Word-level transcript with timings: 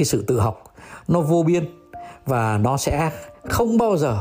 cái 0.00 0.04
sự 0.04 0.24
tự 0.26 0.40
học. 0.40 0.64
Nó 1.08 1.20
vô 1.20 1.42
biên 1.42 1.64
và 2.26 2.58
nó 2.58 2.76
sẽ 2.76 3.10
không 3.48 3.78
bao 3.78 3.96
giờ 3.96 4.18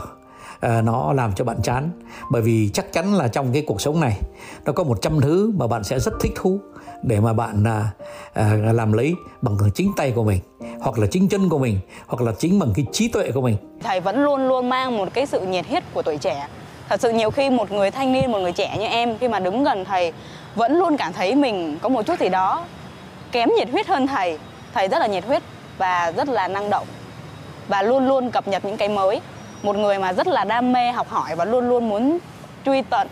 À, 0.59 0.81
nó 0.81 1.13
làm 1.13 1.33
cho 1.35 1.45
bạn 1.45 1.57
chán. 1.63 1.89
Bởi 2.31 2.41
vì 2.41 2.69
chắc 2.73 2.93
chắn 2.93 3.13
là 3.15 3.27
trong 3.27 3.53
cái 3.53 3.63
cuộc 3.67 3.81
sống 3.81 3.99
này 3.99 4.17
nó 4.65 4.71
có 4.71 4.83
một 4.83 5.01
trăm 5.01 5.21
thứ 5.21 5.51
mà 5.57 5.67
bạn 5.67 5.83
sẽ 5.83 5.99
rất 5.99 6.13
thích 6.21 6.31
thú 6.35 6.59
để 7.03 7.19
mà 7.19 7.33
bạn 7.33 7.63
à, 7.67 7.89
à, 8.33 8.55
làm 8.73 8.93
lấy 8.93 9.15
bằng 9.41 9.57
chính 9.75 9.91
tay 9.97 10.11
của 10.11 10.23
mình 10.23 10.39
hoặc 10.79 10.99
là 10.99 11.07
chính 11.11 11.29
chân 11.29 11.49
của 11.49 11.57
mình 11.57 11.79
hoặc 12.07 12.21
là 12.21 12.31
chính 12.39 12.59
bằng 12.59 12.73
cái 12.75 12.85
trí 12.91 13.07
tuệ 13.07 13.31
của 13.31 13.41
mình. 13.41 13.57
Thầy 13.83 13.99
vẫn 13.99 14.23
luôn 14.23 14.47
luôn 14.47 14.69
mang 14.69 14.97
một 14.97 15.07
cái 15.13 15.25
sự 15.25 15.41
nhiệt 15.41 15.67
huyết 15.67 15.83
của 15.93 16.01
tuổi 16.01 16.17
trẻ. 16.17 16.47
Thật 16.89 17.01
sự 17.01 17.11
nhiều 17.11 17.31
khi 17.31 17.49
một 17.49 17.71
người 17.71 17.91
thanh 17.91 18.13
niên 18.13 18.31
một 18.31 18.39
người 18.39 18.51
trẻ 18.51 18.77
như 18.79 18.85
em 18.85 19.17
khi 19.17 19.27
mà 19.27 19.39
đứng 19.39 19.63
gần 19.63 19.85
thầy 19.85 20.13
vẫn 20.55 20.77
luôn 20.77 20.97
cảm 20.97 21.13
thấy 21.13 21.35
mình 21.35 21.77
có 21.81 21.89
một 21.89 22.05
chút 22.05 22.19
gì 22.19 22.29
đó 22.29 22.65
kém 23.31 23.49
nhiệt 23.57 23.69
huyết 23.71 23.87
hơn 23.87 24.07
thầy. 24.07 24.39
Thầy 24.73 24.87
rất 24.87 24.99
là 24.99 25.07
nhiệt 25.07 25.25
huyết 25.25 25.43
và 25.79 26.11
rất 26.17 26.29
là 26.29 26.47
năng 26.47 26.69
động 26.69 26.87
và 27.67 27.81
luôn 27.81 28.07
luôn 28.07 28.31
cập 28.31 28.47
nhật 28.47 28.65
những 28.65 28.77
cái 28.77 28.89
mới. 28.89 29.21
Một 29.63 29.75
người 29.75 29.99
mà 29.99 30.13
rất 30.13 30.27
là 30.27 30.43
đam 30.43 30.73
mê 30.73 30.91
học 30.91 31.09
hỏi 31.09 31.35
và 31.35 31.45
luôn 31.45 31.69
luôn 31.69 31.89
muốn 31.89 32.17
truy 32.65 32.81
tận 32.81 33.07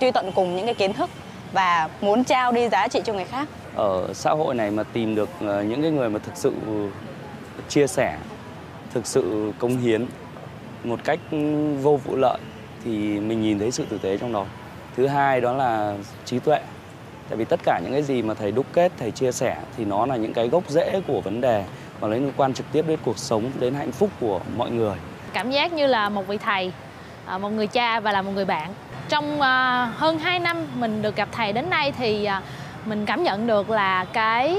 truy 0.00 0.10
tận 0.10 0.32
cùng 0.34 0.56
những 0.56 0.64
cái 0.64 0.74
kiến 0.74 0.92
thức 0.92 1.10
và 1.52 1.88
muốn 2.00 2.24
trao 2.24 2.52
đi 2.52 2.68
giá 2.68 2.88
trị 2.88 3.00
cho 3.04 3.12
người 3.12 3.24
khác. 3.24 3.48
Ở 3.74 4.08
xã 4.14 4.30
hội 4.30 4.54
này 4.54 4.70
mà 4.70 4.82
tìm 4.82 5.14
được 5.14 5.28
ờ, 5.40 5.62
những 5.62 5.82
cái 5.82 5.90
người 5.90 6.10
mà 6.10 6.18
thực 6.18 6.36
sự 6.36 6.52
chia 7.68 7.86
sẻ, 7.86 8.16
thực 8.94 9.06
sự 9.06 9.52
công 9.58 9.76
hiến 9.76 10.06
một 10.84 11.00
cách 11.04 11.18
ừ, 11.30 11.74
vô 11.82 11.96
vụ 11.96 12.16
lợi 12.16 12.38
thì 12.84 12.90
mình 13.20 13.42
nhìn 13.42 13.58
thấy 13.58 13.70
sự 13.70 13.84
tử 13.88 13.98
tế 13.98 14.16
trong 14.16 14.32
đó. 14.32 14.44
Thứ 14.96 15.06
hai 15.06 15.40
đó 15.40 15.52
là 15.52 15.94
trí 16.24 16.38
tuệ. 16.38 16.60
Tại 17.28 17.36
vì 17.36 17.44
tất 17.44 17.60
cả 17.64 17.80
những 17.82 17.92
cái 17.92 18.02
gì 18.02 18.22
mà 18.22 18.34
thầy 18.34 18.52
đúc 18.52 18.66
kết, 18.72 18.92
thầy 18.98 19.10
chia 19.10 19.32
sẻ 19.32 19.56
thì 19.76 19.84
nó 19.84 20.06
là 20.06 20.16
những 20.16 20.32
cái 20.32 20.48
gốc 20.48 20.62
rễ 20.68 21.00
của 21.06 21.20
vấn 21.20 21.40
đề 21.40 21.64
và 22.00 22.08
liên 22.08 22.32
quan 22.36 22.54
trực 22.54 22.66
tiếp 22.72 22.84
đến 22.88 22.98
cuộc 23.04 23.18
sống 23.18 23.50
đến 23.60 23.74
hạnh 23.74 23.92
phúc 23.92 24.10
của 24.20 24.40
mọi 24.56 24.70
người. 24.70 24.96
Cảm 25.32 25.50
giác 25.50 25.72
như 25.72 25.86
là 25.86 26.08
một 26.08 26.26
vị 26.26 26.38
thầy 26.38 26.72
à, 27.26 27.38
một 27.38 27.48
người 27.48 27.66
cha 27.66 28.00
và 28.00 28.12
là 28.12 28.22
một 28.22 28.32
người 28.34 28.44
bạn. 28.44 28.74
Trong 29.08 29.40
à, 29.40 29.84
hơn 29.96 30.18
2 30.18 30.38
năm 30.38 30.66
mình 30.74 31.02
được 31.02 31.16
gặp 31.16 31.28
thầy 31.32 31.52
đến 31.52 31.70
nay 31.70 31.92
thì 31.92 32.24
à, 32.24 32.42
mình 32.84 33.06
cảm 33.06 33.22
nhận 33.22 33.46
được 33.46 33.70
là 33.70 34.04
cái 34.04 34.58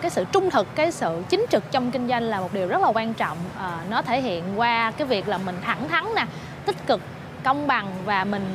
cái 0.00 0.10
sự 0.10 0.24
trung 0.32 0.50
thực 0.50 0.74
cái 0.74 0.92
sự 0.92 1.22
chính 1.28 1.46
trực 1.50 1.70
trong 1.70 1.90
kinh 1.90 2.08
doanh 2.08 2.22
là 2.22 2.40
một 2.40 2.52
điều 2.52 2.68
rất 2.68 2.82
là 2.82 2.88
quan 2.88 3.14
trọng. 3.14 3.36
Nó 3.90 4.02
thể 4.02 4.20
hiện 4.20 4.44
qua 4.56 4.90
cái 4.90 5.06
việc 5.06 5.28
là 5.28 5.38
mình 5.38 5.56
thẳng 5.64 5.88
thắn 5.88 6.04
nè 6.16 6.26
tích 6.66 6.86
cực 6.86 7.00
công 7.44 7.66
bằng 7.66 7.86
và 8.04 8.24
mình 8.24 8.54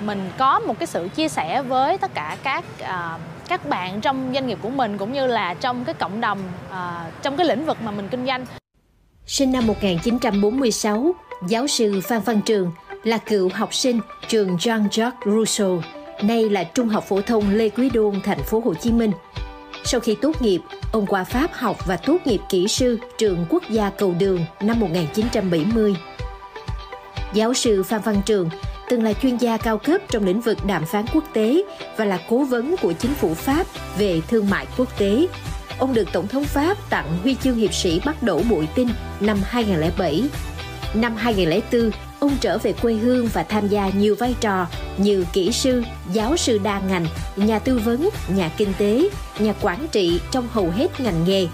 mình 0.00 0.30
có 0.38 0.60
một 0.60 0.78
cái 0.78 0.86
sự 0.86 1.08
chia 1.14 1.28
sẻ 1.28 1.62
với 1.62 1.98
tất 1.98 2.14
cả 2.14 2.36
các 2.42 2.64
uh, 2.82 3.20
các 3.48 3.68
bạn 3.68 4.00
trong 4.00 4.30
doanh 4.34 4.46
nghiệp 4.46 4.58
của 4.62 4.70
mình 4.70 4.98
cũng 4.98 5.12
như 5.12 5.26
là 5.26 5.54
trong 5.54 5.84
cái 5.84 5.94
cộng 5.94 6.20
đồng 6.20 6.38
uh, 6.70 7.22
trong 7.22 7.36
cái 7.36 7.46
lĩnh 7.46 7.66
vực 7.66 7.76
mà 7.82 7.90
mình 7.90 8.08
kinh 8.10 8.26
doanh. 8.26 8.46
Sinh 9.26 9.52
năm 9.52 9.66
1946, 9.66 11.14
giáo 11.48 11.66
sư 11.66 12.00
Phan 12.00 12.20
Văn 12.20 12.40
Trường 12.46 12.72
là 13.04 13.18
cựu 13.18 13.50
học 13.54 13.74
sinh 13.74 14.00
trường 14.28 14.56
Jean-Jacques 14.56 15.10
Rousseau, 15.24 15.82
nay 16.22 16.50
là 16.50 16.64
Trung 16.64 16.88
học 16.88 17.04
phổ 17.08 17.20
thông 17.20 17.50
Lê 17.50 17.68
Quý 17.68 17.90
Đôn, 17.90 18.20
thành 18.24 18.42
phố 18.42 18.62
Hồ 18.64 18.74
Chí 18.74 18.92
Minh. 18.92 19.12
Sau 19.84 20.00
khi 20.00 20.14
tốt 20.14 20.42
nghiệp, 20.42 20.60
ông 20.92 21.06
qua 21.06 21.24
Pháp 21.24 21.52
học 21.52 21.86
và 21.86 21.96
tốt 21.96 22.16
nghiệp 22.24 22.40
kỹ 22.48 22.68
sư 22.68 22.98
trường 23.18 23.46
quốc 23.48 23.62
gia 23.70 23.90
cầu 23.90 24.14
đường 24.18 24.40
năm 24.60 24.80
1970. 24.80 25.96
Giáo 27.32 27.54
sư 27.54 27.82
Phan 27.82 28.00
Văn 28.00 28.22
Trường 28.26 28.50
từng 28.88 29.02
là 29.02 29.12
chuyên 29.12 29.36
gia 29.36 29.56
cao 29.56 29.78
cấp 29.78 30.00
trong 30.08 30.24
lĩnh 30.24 30.40
vực 30.40 30.58
đàm 30.66 30.84
phán 30.86 31.04
quốc 31.14 31.24
tế 31.32 31.62
và 31.96 32.04
là 32.04 32.18
cố 32.28 32.44
vấn 32.44 32.76
của 32.82 32.92
chính 32.92 33.14
phủ 33.14 33.34
Pháp 33.34 33.66
về 33.98 34.20
thương 34.28 34.50
mại 34.50 34.66
quốc 34.76 34.98
tế. 34.98 35.26
Ông 35.78 35.94
được 35.94 36.08
Tổng 36.12 36.28
thống 36.28 36.44
Pháp 36.44 36.90
tặng 36.90 37.18
huy 37.22 37.34
chương 37.34 37.56
hiệp 37.56 37.74
sĩ 37.74 38.00
bắt 38.04 38.22
đổ 38.22 38.42
bụi 38.50 38.68
tinh 38.74 38.88
năm 39.20 39.38
2007. 39.44 40.24
Năm 40.94 41.16
2004, 41.16 41.90
ông 42.20 42.36
trở 42.40 42.58
về 42.58 42.72
quê 42.72 42.94
hương 42.94 43.28
và 43.32 43.42
tham 43.42 43.68
gia 43.68 43.88
nhiều 43.88 44.16
vai 44.18 44.34
trò 44.40 44.66
như 44.96 45.24
kỹ 45.32 45.52
sư, 45.52 45.82
giáo 46.12 46.36
sư 46.36 46.58
đa 46.58 46.80
ngành, 46.80 47.06
nhà 47.36 47.58
tư 47.58 47.80
vấn, 47.84 48.08
nhà 48.28 48.50
kinh 48.56 48.72
tế, 48.78 49.08
nhà 49.38 49.54
quản 49.62 49.88
trị 49.92 50.20
trong 50.30 50.48
hầu 50.52 50.70
hết 50.70 51.00
ngành 51.00 51.24
nghề 51.24 51.46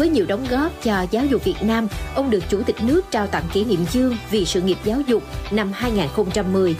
với 0.00 0.08
nhiều 0.08 0.24
đóng 0.28 0.46
góp 0.50 0.72
cho 0.82 1.06
giáo 1.10 1.24
dục 1.24 1.44
Việt 1.44 1.62
Nam, 1.62 1.88
ông 2.14 2.30
được 2.30 2.44
Chủ 2.48 2.62
tịch 2.62 2.76
nước 2.82 3.00
trao 3.10 3.26
tặng 3.26 3.44
kỷ 3.52 3.64
niệm 3.64 3.86
chương 3.86 4.16
vì 4.30 4.44
sự 4.44 4.60
nghiệp 4.60 4.76
giáo 4.84 5.00
dục 5.00 5.22
năm 5.50 5.72
2010. 5.72 6.76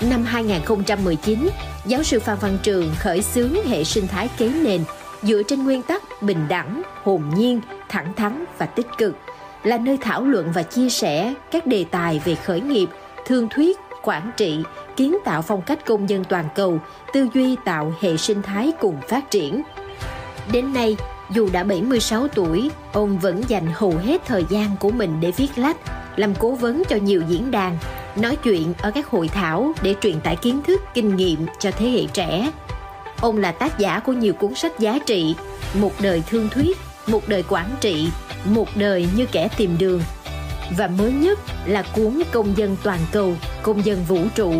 Năm 0.00 0.24
2019, 0.24 1.48
giáo 1.86 2.02
sư 2.02 2.20
Phan 2.20 2.36
Văn 2.40 2.58
Trường 2.62 2.90
khởi 2.98 3.22
xướng 3.22 3.54
hệ 3.66 3.84
sinh 3.84 4.06
thái 4.06 4.28
kế 4.38 4.48
nền 4.48 4.84
dựa 5.22 5.42
trên 5.48 5.64
nguyên 5.64 5.82
tắc 5.82 6.22
bình 6.22 6.48
đẳng, 6.48 6.82
hồn 7.02 7.22
nhiên, 7.36 7.60
thẳng 7.88 8.14
thắn 8.16 8.44
và 8.58 8.66
tích 8.66 8.86
cực, 8.98 9.16
là 9.62 9.78
nơi 9.78 9.98
thảo 10.00 10.24
luận 10.24 10.52
và 10.54 10.62
chia 10.62 10.88
sẻ 10.88 11.34
các 11.50 11.66
đề 11.66 11.84
tài 11.90 12.20
về 12.24 12.34
khởi 12.34 12.60
nghiệp, 12.60 12.88
thương 13.26 13.48
thuyết, 13.48 13.78
quản 14.02 14.30
trị, 14.36 14.58
kiến 14.96 15.16
tạo 15.24 15.42
phong 15.42 15.62
cách 15.62 15.86
công 15.86 16.08
dân 16.08 16.24
toàn 16.24 16.44
cầu, 16.54 16.78
tư 17.12 17.28
duy 17.34 17.56
tạo 17.64 17.94
hệ 18.00 18.16
sinh 18.16 18.42
thái 18.42 18.72
cùng 18.80 18.96
phát 19.08 19.30
triển. 19.30 19.62
Đến 20.52 20.72
nay, 20.72 20.96
dù 21.30 21.48
đã 21.52 21.64
76 21.64 22.28
tuổi, 22.28 22.70
ông 22.92 23.18
vẫn 23.18 23.42
dành 23.48 23.66
hầu 23.74 23.96
hết 23.96 24.22
thời 24.26 24.44
gian 24.48 24.76
của 24.80 24.90
mình 24.90 25.20
để 25.20 25.30
viết 25.30 25.48
lách, 25.56 25.76
làm 26.16 26.34
cố 26.34 26.50
vấn 26.50 26.82
cho 26.88 26.96
nhiều 26.96 27.22
diễn 27.28 27.50
đàn, 27.50 27.78
nói 28.16 28.36
chuyện 28.36 28.74
ở 28.78 28.90
các 28.90 29.06
hội 29.06 29.28
thảo 29.28 29.72
để 29.82 29.94
truyền 30.00 30.20
tải 30.20 30.36
kiến 30.36 30.60
thức, 30.66 30.82
kinh 30.94 31.16
nghiệm 31.16 31.46
cho 31.58 31.70
thế 31.70 31.88
hệ 31.88 32.06
trẻ. 32.12 32.50
Ông 33.20 33.38
là 33.38 33.52
tác 33.52 33.78
giả 33.78 34.00
của 34.00 34.12
nhiều 34.12 34.32
cuốn 34.32 34.54
sách 34.54 34.78
giá 34.78 34.98
trị, 35.06 35.34
Một 35.74 35.92
đời 36.00 36.22
thương 36.30 36.48
thuyết, 36.48 36.76
Một 37.06 37.28
đời 37.28 37.44
quản 37.48 37.70
trị, 37.80 38.08
Một 38.44 38.68
đời 38.76 39.08
như 39.16 39.26
kẻ 39.32 39.48
tìm 39.56 39.76
đường. 39.78 40.02
Và 40.76 40.86
mới 40.86 41.12
nhất 41.12 41.38
là 41.66 41.82
cuốn 41.96 42.22
Công 42.32 42.56
dân 42.56 42.76
toàn 42.82 43.00
cầu, 43.12 43.32
Công 43.62 43.84
dân 43.84 44.04
vũ 44.08 44.18
trụ 44.34 44.52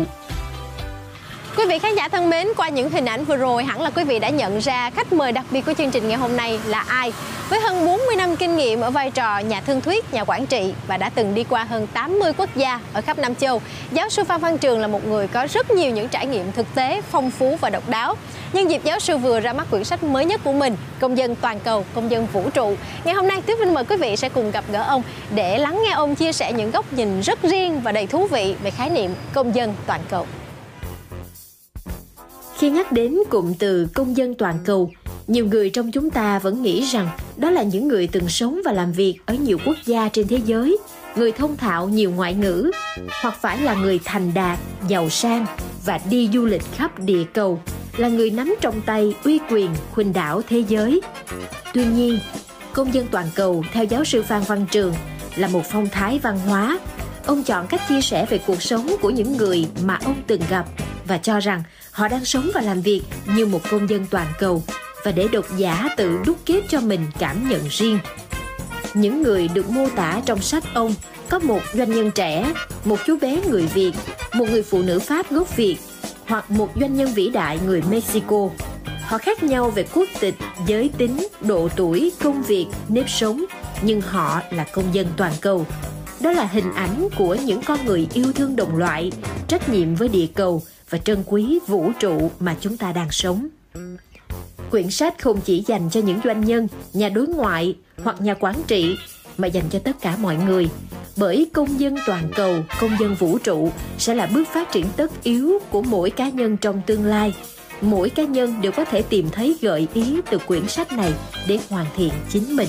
Quý 1.57 1.65
vị 1.69 1.79
khán 1.79 1.95
giả 1.95 2.07
thân 2.07 2.29
mến, 2.29 2.47
qua 2.57 2.69
những 2.69 2.89
hình 2.89 3.05
ảnh 3.05 3.25
vừa 3.25 3.37
rồi 3.37 3.63
hẳn 3.63 3.81
là 3.81 3.89
quý 3.89 4.03
vị 4.03 4.19
đã 4.19 4.29
nhận 4.29 4.59
ra 4.59 4.89
khách 4.89 5.13
mời 5.13 5.31
đặc 5.31 5.45
biệt 5.51 5.65
của 5.65 5.73
chương 5.73 5.91
trình 5.91 6.07
ngày 6.07 6.17
hôm 6.17 6.37
nay 6.37 6.59
là 6.67 6.79
ai. 6.79 7.13
Với 7.49 7.59
hơn 7.59 7.85
40 7.85 8.15
năm 8.15 8.35
kinh 8.35 8.57
nghiệm 8.57 8.81
ở 8.81 8.91
vai 8.91 9.11
trò 9.11 9.39
nhà 9.39 9.61
thương 9.61 9.81
thuyết, 9.81 10.13
nhà 10.13 10.23
quản 10.23 10.45
trị 10.45 10.73
và 10.87 10.97
đã 10.97 11.09
từng 11.09 11.35
đi 11.35 11.43
qua 11.43 11.63
hơn 11.63 11.87
80 11.93 12.33
quốc 12.37 12.49
gia 12.55 12.79
ở 12.93 13.01
khắp 13.01 13.17
Nam 13.17 13.35
Châu, 13.35 13.61
giáo 13.91 14.09
sư 14.09 14.23
Phan 14.23 14.41
Văn 14.41 14.57
Trường 14.57 14.79
là 14.79 14.87
một 14.87 15.07
người 15.07 15.27
có 15.27 15.47
rất 15.53 15.71
nhiều 15.71 15.91
những 15.91 16.07
trải 16.07 16.25
nghiệm 16.25 16.51
thực 16.51 16.75
tế, 16.75 17.01
phong 17.11 17.31
phú 17.31 17.57
và 17.61 17.69
độc 17.69 17.89
đáo. 17.89 18.15
Nhân 18.53 18.69
dịp 18.69 18.81
giáo 18.83 18.99
sư 18.99 19.17
vừa 19.17 19.39
ra 19.39 19.53
mắt 19.53 19.67
quyển 19.71 19.83
sách 19.83 20.03
mới 20.03 20.25
nhất 20.25 20.41
của 20.43 20.53
mình, 20.53 20.75
Công 20.99 21.17
dân 21.17 21.35
toàn 21.35 21.59
cầu, 21.59 21.85
công 21.95 22.11
dân 22.11 22.27
vũ 22.33 22.49
trụ. 22.49 22.75
Ngày 23.03 23.13
hôm 23.13 23.27
nay, 23.27 23.41
Tuyết 23.41 23.59
Vinh 23.59 23.73
mời 23.73 23.83
quý 23.83 23.95
vị 23.97 24.15
sẽ 24.15 24.29
cùng 24.29 24.51
gặp 24.51 24.63
gỡ 24.71 24.83
ông 24.87 25.01
để 25.35 25.57
lắng 25.57 25.81
nghe 25.85 25.91
ông 25.91 26.15
chia 26.15 26.31
sẻ 26.31 26.53
những 26.53 26.71
góc 26.71 26.93
nhìn 26.93 27.21
rất 27.21 27.43
riêng 27.43 27.81
và 27.81 27.91
đầy 27.91 28.07
thú 28.07 28.27
vị 28.27 28.55
về 28.63 28.71
khái 28.71 28.89
niệm 28.89 29.11
công 29.33 29.55
dân 29.55 29.73
toàn 29.87 30.01
cầu. 30.09 30.25
Khi 32.57 32.69
nhắc 32.69 32.91
đến 32.91 33.17
cụm 33.29 33.53
từ 33.53 33.87
công 33.93 34.17
dân 34.17 34.35
toàn 34.35 34.57
cầu, 34.65 34.91
nhiều 35.27 35.45
người 35.45 35.69
trong 35.69 35.91
chúng 35.91 36.09
ta 36.09 36.39
vẫn 36.39 36.63
nghĩ 36.63 36.81
rằng 36.81 37.09
đó 37.37 37.49
là 37.49 37.63
những 37.63 37.87
người 37.87 38.07
từng 38.07 38.29
sống 38.29 38.61
và 38.65 38.71
làm 38.71 38.91
việc 38.91 39.19
ở 39.25 39.33
nhiều 39.33 39.57
quốc 39.65 39.75
gia 39.85 40.09
trên 40.09 40.27
thế 40.27 40.39
giới, 40.45 40.77
người 41.15 41.31
thông 41.31 41.57
thạo 41.57 41.89
nhiều 41.89 42.11
ngoại 42.11 42.33
ngữ, 42.33 42.71
hoặc 43.21 43.37
phải 43.41 43.61
là 43.61 43.73
người 43.75 43.99
thành 44.05 44.33
đạt, 44.33 44.59
giàu 44.87 45.09
sang 45.09 45.45
và 45.85 45.99
đi 46.09 46.29
du 46.33 46.45
lịch 46.45 46.63
khắp 46.75 46.99
địa 46.99 47.23
cầu, 47.33 47.61
là 47.97 48.07
người 48.07 48.29
nắm 48.29 48.55
trong 48.61 48.81
tay 48.81 49.15
uy 49.23 49.39
quyền 49.49 49.69
khuynh 49.91 50.13
đảo 50.13 50.41
thế 50.49 50.63
giới. 50.67 51.01
Tuy 51.73 51.85
nhiên, 51.85 52.19
công 52.73 52.93
dân 52.93 53.07
toàn 53.11 53.27
cầu 53.35 53.63
theo 53.71 53.83
giáo 53.83 54.03
sư 54.03 54.23
Phan 54.23 54.41
Văn 54.47 54.65
Trường 54.71 54.93
là 55.35 55.47
một 55.47 55.61
phong 55.71 55.87
thái 55.89 56.19
văn 56.19 56.39
hóa. 56.39 56.79
Ông 57.25 57.43
chọn 57.43 57.67
cách 57.67 57.81
chia 57.89 58.01
sẻ 58.01 58.25
về 58.29 58.39
cuộc 58.47 58.61
sống 58.61 58.95
của 59.01 59.09
những 59.09 59.37
người 59.37 59.67
mà 59.83 59.99
ông 60.05 60.15
từng 60.27 60.41
gặp 60.49 60.65
và 61.07 61.17
cho 61.17 61.39
rằng 61.39 61.63
họ 61.95 62.07
đang 62.07 62.25
sống 62.25 62.49
và 62.53 62.61
làm 62.61 62.81
việc 62.81 63.01
như 63.35 63.45
một 63.45 63.61
công 63.71 63.89
dân 63.89 64.05
toàn 64.09 64.27
cầu 64.39 64.63
và 65.03 65.11
để 65.11 65.27
độc 65.27 65.45
giả 65.57 65.89
tự 65.97 66.17
đúc 66.25 66.37
kết 66.45 66.61
cho 66.69 66.81
mình 66.81 67.05
cảm 67.19 67.49
nhận 67.49 67.61
riêng. 67.69 67.99
Những 68.93 69.23
người 69.23 69.47
được 69.47 69.69
mô 69.69 69.89
tả 69.89 70.21
trong 70.25 70.41
sách 70.41 70.63
ông 70.73 70.95
có 71.29 71.39
một 71.39 71.61
doanh 71.73 71.91
nhân 71.91 72.11
trẻ, 72.15 72.53
một 72.85 72.99
chú 73.05 73.17
bé 73.21 73.41
người 73.49 73.65
Việt, 73.65 73.91
một 74.33 74.45
người 74.49 74.63
phụ 74.63 74.81
nữ 74.81 74.99
Pháp 74.99 75.31
gốc 75.31 75.57
Việt 75.57 75.77
hoặc 76.27 76.51
một 76.51 76.69
doanh 76.75 76.95
nhân 76.95 77.13
vĩ 77.13 77.29
đại 77.29 77.59
người 77.65 77.83
Mexico. 77.91 78.49
Họ 79.01 79.17
khác 79.17 79.43
nhau 79.43 79.69
về 79.69 79.85
quốc 79.93 80.09
tịch, 80.19 80.35
giới 80.67 80.89
tính, 80.97 81.27
độ 81.41 81.69
tuổi, 81.75 82.11
công 82.23 82.43
việc, 82.43 82.65
nếp 82.89 83.09
sống, 83.09 83.45
nhưng 83.81 84.01
họ 84.01 84.41
là 84.51 84.65
công 84.73 84.93
dân 84.93 85.07
toàn 85.17 85.33
cầu. 85.41 85.65
Đó 86.19 86.31
là 86.31 86.45
hình 86.45 86.73
ảnh 86.73 87.07
của 87.17 87.35
những 87.35 87.61
con 87.61 87.85
người 87.85 88.07
yêu 88.13 88.33
thương 88.35 88.55
đồng 88.55 88.77
loại, 88.77 89.11
trách 89.47 89.69
nhiệm 89.69 89.95
với 89.95 90.07
địa 90.07 90.27
cầu 90.35 90.61
và 90.89 90.97
trân 90.97 91.23
quý 91.25 91.59
vũ 91.67 91.91
trụ 91.99 92.31
mà 92.39 92.55
chúng 92.61 92.77
ta 92.77 92.91
đang 92.91 93.11
sống. 93.11 93.47
Quyển 94.71 94.89
sách 94.89 95.21
không 95.21 95.41
chỉ 95.41 95.63
dành 95.67 95.89
cho 95.91 96.01
những 96.01 96.19
doanh 96.23 96.41
nhân, 96.41 96.67
nhà 96.93 97.09
đối 97.09 97.27
ngoại 97.27 97.75
hoặc 98.03 98.21
nhà 98.21 98.33
quản 98.33 98.55
trị 98.67 98.97
mà 99.37 99.47
dành 99.47 99.65
cho 99.69 99.79
tất 99.79 100.01
cả 100.01 100.15
mọi 100.21 100.35
người 100.35 100.69
bởi 101.17 101.49
công 101.53 101.79
dân 101.79 101.95
toàn 102.05 102.23
cầu, 102.35 102.55
công 102.81 102.91
dân 102.99 103.15
vũ 103.15 103.37
trụ 103.37 103.71
sẽ 103.97 104.13
là 104.13 104.25
bước 104.33 104.47
phát 104.47 104.71
triển 104.71 104.85
tất 104.97 105.23
yếu 105.23 105.59
của 105.69 105.81
mỗi 105.81 106.09
cá 106.09 106.29
nhân 106.29 106.57
trong 106.57 106.81
tương 106.85 107.05
lai. 107.05 107.33
Mỗi 107.81 108.09
cá 108.09 108.23
nhân 108.23 108.61
đều 108.61 108.71
có 108.71 108.85
thể 108.85 109.01
tìm 109.01 109.29
thấy 109.31 109.57
gợi 109.61 109.87
ý 109.93 110.19
từ 110.29 110.37
quyển 110.37 110.67
sách 110.67 110.91
này 110.91 111.13
để 111.47 111.59
hoàn 111.69 111.85
thiện 111.95 112.11
chính 112.29 112.55
mình. 112.55 112.67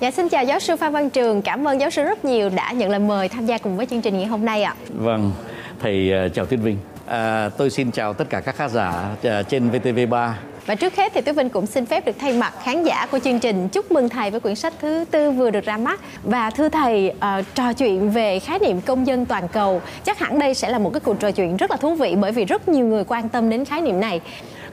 Dạ 0.00 0.10
xin 0.10 0.28
chào 0.28 0.44
giáo 0.44 0.60
sư 0.60 0.76
Phan 0.76 0.92
Văn 0.92 1.10
Trường, 1.10 1.42
cảm 1.42 1.68
ơn 1.68 1.80
giáo 1.80 1.90
sư 1.90 2.02
rất 2.02 2.24
nhiều 2.24 2.48
đã 2.48 2.72
nhận 2.72 2.90
lời 2.90 2.98
mời 2.98 3.28
tham 3.28 3.46
gia 3.46 3.58
cùng 3.58 3.76
với 3.76 3.86
chương 3.86 4.02
trình 4.02 4.16
ngày 4.16 4.26
hôm 4.26 4.44
nay 4.44 4.62
ạ. 4.62 4.74
Vâng, 4.88 5.32
thầy 5.80 6.12
uh, 6.26 6.34
chào 6.34 6.46
Tuyết 6.46 6.60
Vinh. 6.60 6.76
À, 7.06 7.50
tôi 7.56 7.70
xin 7.70 7.90
chào 7.90 8.14
tất 8.14 8.30
cả 8.30 8.40
các 8.40 8.56
khán 8.56 8.70
giả 8.70 9.10
uh, 9.12 9.48
trên 9.48 9.70
VTV3 9.70 10.32
và 10.66 10.74
trước 10.74 10.96
hết 10.96 11.12
thì 11.14 11.20
Tuyết 11.20 11.36
Vinh 11.36 11.48
cũng 11.48 11.66
xin 11.66 11.86
phép 11.86 12.06
được 12.06 12.16
thay 12.18 12.32
mặt 12.32 12.54
khán 12.62 12.84
giả 12.84 13.06
của 13.10 13.18
chương 13.18 13.40
trình 13.40 13.68
chúc 13.68 13.92
mừng 13.92 14.08
thầy 14.08 14.30
với 14.30 14.40
quyển 14.40 14.54
sách 14.54 14.74
thứ 14.80 15.04
tư 15.10 15.30
vừa 15.30 15.50
được 15.50 15.64
ra 15.64 15.76
mắt 15.76 16.00
và 16.24 16.50
thưa 16.50 16.68
thầy 16.68 17.12
uh, 17.16 17.44
trò 17.54 17.72
chuyện 17.72 18.10
về 18.10 18.38
khái 18.38 18.58
niệm 18.58 18.80
công 18.80 19.06
dân 19.06 19.24
toàn 19.24 19.48
cầu 19.48 19.82
chắc 20.04 20.18
hẳn 20.18 20.38
đây 20.38 20.54
sẽ 20.54 20.70
là 20.70 20.78
một 20.78 20.90
cái 20.92 21.00
cuộc 21.00 21.20
trò 21.20 21.30
chuyện 21.30 21.56
rất 21.56 21.70
là 21.70 21.76
thú 21.76 21.94
vị 21.94 22.16
bởi 22.20 22.32
vì 22.32 22.44
rất 22.44 22.68
nhiều 22.68 22.86
người 22.86 23.04
quan 23.04 23.28
tâm 23.28 23.50
đến 23.50 23.64
khái 23.64 23.80
niệm 23.80 24.00
này. 24.00 24.20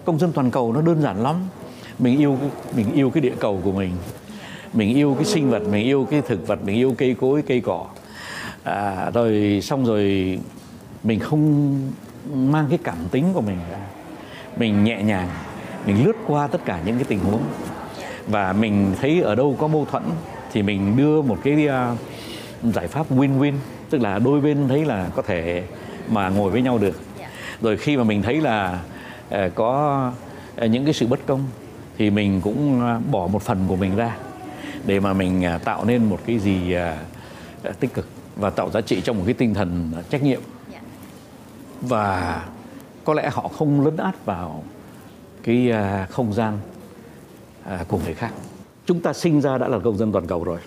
Công 0.06 0.20
dân 0.20 0.32
toàn 0.34 0.52
cầu 0.52 0.74
nó 0.74 0.82
đơn 0.82 1.02
giản 1.02 1.24
lắm. 1.24 1.36
Mình 2.00 2.20
yêu 2.20 2.38
mình 2.76 2.94
yêu 2.94 3.10
cái 3.10 3.22
địa 3.22 3.36
cầu 3.40 3.62
của 3.64 3.72
mình. 3.72 3.92
Mình 4.74 4.96
yêu 4.96 5.16
cái 5.16 5.26
sinh 5.26 5.50
vật, 5.50 5.62
mình 5.72 5.86
yêu 5.86 6.08
cái 6.12 6.22
thực 6.28 6.48
vật, 6.48 6.60
mình 6.66 6.76
yêu 6.76 6.96
cây 6.98 7.16
cối, 7.20 7.42
cây 7.48 7.62
cỏ. 7.66 7.86
À, 8.64 9.12
rồi 9.14 9.60
xong 9.64 9.86
rồi 9.86 10.40
mình 11.04 11.20
không 11.20 11.74
mang 12.34 12.66
cái 12.70 12.80
cảm 12.84 12.98
tính 13.12 13.26
của 13.34 13.42
mình 13.42 13.58
ra. 13.72 13.78
Mình 14.58 14.84
nhẹ 14.84 15.04
nhàng 15.04 15.30
mình 15.86 16.06
lướt 16.06 16.16
qua 16.28 16.48
tất 16.48 16.66
cả 16.66 16.80
những 16.86 16.96
cái 16.96 17.04
tình 17.04 17.20
huống. 17.20 17.42
Và 18.28 18.54
mình 18.54 18.96
thấy 19.02 19.22
ở 19.22 19.36
đâu 19.36 19.56
có 19.60 19.68
mâu 19.68 19.86
thuẫn 19.92 20.04
thì 20.52 20.64
mình 20.64 20.98
đưa 20.98 21.22
một 21.22 21.38
cái 21.44 21.68
uh, 21.68 22.74
giải 22.76 22.88
pháp 22.88 23.12
win-win. 23.12 23.54
Tức 23.90 24.02
là 24.02 24.20
đôi 24.20 24.42
bên 24.42 24.68
thấy 24.68 24.86
là 24.86 25.08
có 25.16 25.22
thể 25.22 25.64
mà 26.10 26.30
ngồi 26.30 26.52
với 26.52 26.62
nhau 26.62 26.78
được. 26.78 27.00
Rồi 27.62 27.78
khi 27.78 27.98
mà 27.98 28.04
mình 28.04 28.22
thấy 28.22 28.42
là 28.42 28.80
uh, 29.36 29.56
có 29.56 30.12
uh, 30.64 30.70
những 30.70 30.86
cái 30.86 30.94
sự 30.94 31.08
bất 31.08 31.20
công 31.26 31.44
thì 31.98 32.10
mình 32.10 32.42
cũng 32.42 32.82
bỏ 33.12 33.28
một 33.28 33.42
phần 33.42 33.66
của 33.68 33.76
mình 33.76 33.96
ra 33.96 34.16
để 34.86 35.00
mà 35.00 35.14
mình 35.14 35.44
tạo 35.64 35.86
nên 35.86 36.10
một 36.10 36.20
cái 36.26 36.40
gì 36.40 36.76
tích 37.80 37.94
cực 37.94 38.08
và 38.36 38.50
tạo 38.50 38.70
giá 38.70 38.82
trị 38.82 39.02
trong 39.02 39.18
một 39.18 39.24
cái 39.26 39.34
tinh 39.34 39.54
thần 39.54 39.92
trách 40.10 40.24
nhiệm 40.24 40.42
và 41.88 42.42
có 43.04 43.14
lẽ 43.14 43.30
họ 43.34 43.48
không 43.48 43.86
lấn 43.86 43.98
át 43.98 44.26
vào 44.26 44.64
cái 45.44 45.72
à, 45.72 46.08
không 46.10 46.34
gian 46.34 46.58
à, 47.66 47.86
của 47.88 48.00
người 48.06 48.14
khác 48.14 48.32
chúng 48.86 49.02
ta 49.02 49.14
sinh 49.14 49.42
ra 49.42 49.58
đã 49.58 49.68
là 49.68 49.80
công 49.80 49.98
dân 49.98 50.12
toàn 50.12 50.28
cầu 50.28 50.44
rồi 50.44 50.60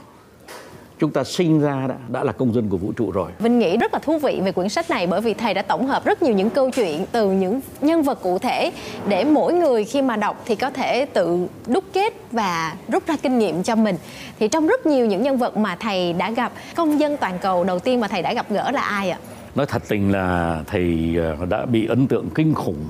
chúng 0.98 1.10
ta 1.10 1.24
sinh 1.24 1.60
ra 1.60 1.86
đã, 1.86 1.94
đã 2.08 2.24
là 2.24 2.32
công 2.32 2.54
dân 2.54 2.68
của 2.68 2.76
vũ 2.76 2.92
trụ 2.92 3.10
rồi. 3.10 3.30
Vinh 3.38 3.58
nghĩ 3.58 3.76
rất 3.76 3.92
là 3.92 3.98
thú 3.98 4.18
vị 4.18 4.40
về 4.44 4.52
quyển 4.52 4.68
sách 4.68 4.90
này 4.90 5.06
bởi 5.06 5.20
vì 5.20 5.34
thầy 5.34 5.54
đã 5.54 5.62
tổng 5.62 5.86
hợp 5.86 6.04
rất 6.04 6.22
nhiều 6.22 6.34
những 6.34 6.50
câu 6.50 6.70
chuyện 6.70 7.06
từ 7.12 7.30
những 7.30 7.60
nhân 7.80 8.02
vật 8.02 8.22
cụ 8.22 8.38
thể 8.38 8.72
để 9.08 9.24
mỗi 9.24 9.52
người 9.52 9.84
khi 9.84 10.02
mà 10.02 10.16
đọc 10.16 10.42
thì 10.44 10.54
có 10.54 10.70
thể 10.70 11.04
tự 11.04 11.46
đúc 11.66 11.84
kết 11.92 12.14
và 12.32 12.76
rút 12.88 13.06
ra 13.06 13.16
kinh 13.22 13.38
nghiệm 13.38 13.62
cho 13.62 13.76
mình. 13.76 13.96
Thì 14.38 14.48
trong 14.48 14.66
rất 14.66 14.86
nhiều 14.86 15.06
những 15.06 15.22
nhân 15.22 15.36
vật 15.36 15.56
mà 15.56 15.76
thầy 15.80 16.12
đã 16.12 16.30
gặp, 16.30 16.52
công 16.74 17.00
dân 17.00 17.16
toàn 17.16 17.38
cầu 17.38 17.64
đầu 17.64 17.78
tiên 17.78 18.00
mà 18.00 18.08
thầy 18.08 18.22
đã 18.22 18.34
gặp 18.34 18.46
gỡ 18.50 18.70
là 18.70 18.80
ai 18.80 19.10
ạ? 19.10 19.18
Nói 19.56 19.66
thật 19.66 19.82
tình 19.88 20.12
là 20.12 20.62
thầy 20.66 21.16
ờ, 21.18 21.46
đã 21.46 21.66
bị 21.66 21.86
ấn 21.86 22.06
tượng 22.06 22.28
kinh 22.34 22.54
khủng 22.54 22.84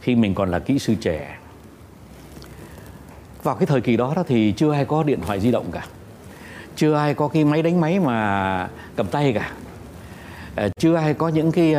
khi 0.00 0.14
mình 0.14 0.34
còn 0.34 0.50
là 0.50 0.58
kỹ 0.58 0.78
sư 0.78 0.94
trẻ. 1.00 1.38
Vào 3.42 3.54
cái 3.54 3.66
thời 3.66 3.80
kỳ 3.80 3.96
đó, 3.96 4.12
đó 4.16 4.24
thì 4.26 4.52
chưa 4.56 4.72
ai 4.72 4.84
có 4.84 5.02
điện 5.02 5.20
thoại 5.26 5.40
di 5.40 5.50
động 5.50 5.66
cả. 5.72 5.86
Chưa 6.76 6.94
ai 6.94 7.14
có 7.14 7.28
cái 7.28 7.44
máy 7.44 7.62
đánh 7.62 7.80
máy 7.80 8.00
mà 8.00 8.68
cầm 8.96 9.06
tay 9.06 9.32
cả. 9.32 9.52
Ờ, 10.56 10.68
chưa 10.78 10.94
ai 10.94 11.14
có 11.14 11.28
những 11.28 11.52
cái 11.52 11.74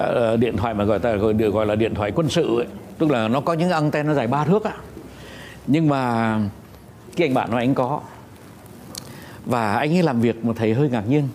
uh, 0.00 0.40
điện 0.40 0.56
thoại 0.56 0.74
mà 0.74 0.84
gọi 0.84 0.98
ta 0.98 1.14
gọi, 1.14 1.32
được 1.32 1.54
gọi 1.54 1.66
là 1.66 1.74
điện 1.74 1.94
thoại 1.94 2.12
quân 2.14 2.28
sự 2.28 2.58
ấy. 2.58 2.66
tức 2.98 3.10
là 3.10 3.28
nó 3.28 3.40
có 3.40 3.52
những 3.52 3.70
anten 3.70 4.06
nó 4.06 4.14
dài 4.14 4.26
ba 4.26 4.44
thước 4.44 4.64
á. 4.64 4.72
Nhưng 5.66 5.88
mà 5.88 6.38
cái 7.16 7.28
anh 7.28 7.34
bạn 7.34 7.50
nói 7.50 7.60
anh 7.60 7.74
có. 7.74 8.00
Và 9.46 9.74
anh 9.74 9.96
ấy 9.96 10.02
làm 10.02 10.20
việc 10.20 10.44
mà 10.44 10.52
thầy 10.56 10.74
hơi 10.74 10.88
ngạc 10.88 11.08
nhiên 11.08 11.28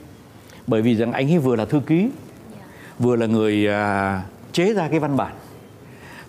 bởi 0.71 0.81
vì 0.81 0.95
rằng 0.95 1.11
anh 1.11 1.31
ấy 1.31 1.37
vừa 1.37 1.55
là 1.55 1.65
thư 1.65 1.79
ký 1.79 2.09
vừa 2.99 3.15
là 3.15 3.25
người 3.25 3.67
à, 3.67 4.21
chế 4.51 4.73
ra 4.73 4.87
cái 4.87 4.99
văn 4.99 5.17
bản 5.17 5.33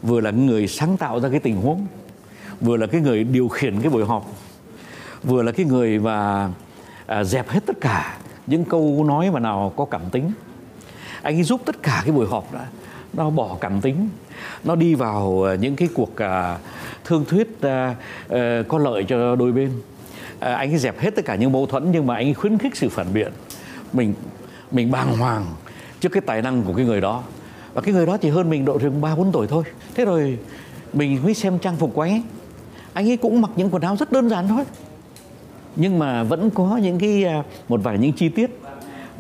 vừa 0.02 0.20
là 0.20 0.30
người 0.30 0.68
sáng 0.68 0.96
tạo 0.96 1.20
ra 1.20 1.28
cái 1.28 1.40
tình 1.40 1.56
huống 1.56 1.86
vừa 2.60 2.76
là 2.76 2.86
cái 2.86 3.00
người 3.00 3.24
điều 3.24 3.48
khiển 3.48 3.80
cái 3.80 3.90
buổi 3.90 4.04
họp 4.04 4.26
vừa 5.22 5.42
là 5.42 5.52
cái 5.52 5.66
người 5.66 5.98
mà 5.98 6.48
à, 7.06 7.24
dẹp 7.24 7.48
hết 7.48 7.60
tất 7.66 7.80
cả 7.80 8.18
những 8.46 8.64
câu 8.64 9.04
nói 9.08 9.30
mà 9.30 9.40
nào 9.40 9.72
có 9.76 9.84
cảm 9.84 10.02
tính. 10.12 10.32
Anh 11.22 11.36
ấy 11.36 11.42
giúp 11.42 11.60
tất 11.64 11.82
cả 11.82 12.02
cái 12.04 12.12
buổi 12.12 12.26
họp 12.26 12.54
đã 12.54 12.66
nó 13.12 13.30
bỏ 13.30 13.56
cảm 13.60 13.80
tính 13.80 14.08
nó 14.64 14.74
đi 14.74 14.94
vào 14.94 15.48
à, 15.48 15.54
những 15.54 15.76
cái 15.76 15.88
cuộc 15.94 16.16
à, 16.16 16.58
thương 17.04 17.24
thuyết 17.24 17.62
à, 17.62 17.94
à, 18.28 18.62
có 18.68 18.78
lợi 18.78 19.04
cho 19.08 19.36
đôi 19.36 19.52
bên. 19.52 19.70
À, 20.40 20.54
anh 20.54 20.72
ấy 20.72 20.78
dẹp 20.78 20.98
hết 20.98 21.10
tất 21.16 21.24
cả 21.24 21.34
những 21.34 21.52
mâu 21.52 21.66
thuẫn 21.66 21.92
nhưng 21.92 22.06
mà 22.06 22.14
anh 22.14 22.26
ấy 22.26 22.34
khuyến 22.34 22.58
khích 22.58 22.76
sự 22.76 22.88
phản 22.88 23.06
biện 23.12 23.32
mình 23.92 24.14
mình 24.70 24.90
bàng 24.90 25.18
hoàng 25.18 25.46
trước 26.00 26.08
cái 26.12 26.20
tài 26.26 26.42
năng 26.42 26.62
của 26.62 26.74
cái 26.74 26.86
người 26.86 27.00
đó. 27.00 27.22
Và 27.74 27.80
cái 27.80 27.94
người 27.94 28.06
đó 28.06 28.16
chỉ 28.16 28.28
hơn 28.28 28.50
mình 28.50 28.64
độ 28.64 28.78
chừng 28.78 29.00
ba 29.00 29.14
bốn 29.14 29.32
tuổi 29.32 29.46
thôi. 29.46 29.64
Thế 29.94 30.04
rồi 30.04 30.38
mình 30.92 31.18
mới 31.24 31.34
xem 31.34 31.58
trang 31.58 31.76
phục 31.76 31.94
của 31.94 32.02
anh 32.02 32.10
ấy. 32.10 32.22
Anh 32.92 33.08
ấy 33.08 33.16
cũng 33.16 33.40
mặc 33.40 33.50
những 33.56 33.70
quần 33.70 33.82
áo 33.82 33.96
rất 33.96 34.12
đơn 34.12 34.28
giản 34.28 34.48
thôi. 34.48 34.64
Nhưng 35.76 35.98
mà 35.98 36.22
vẫn 36.22 36.50
có 36.50 36.76
những 36.76 36.98
cái 36.98 37.24
à, 37.24 37.42
một 37.68 37.80
vài 37.82 37.98
những 37.98 38.12
chi 38.12 38.28
tiết 38.28 38.60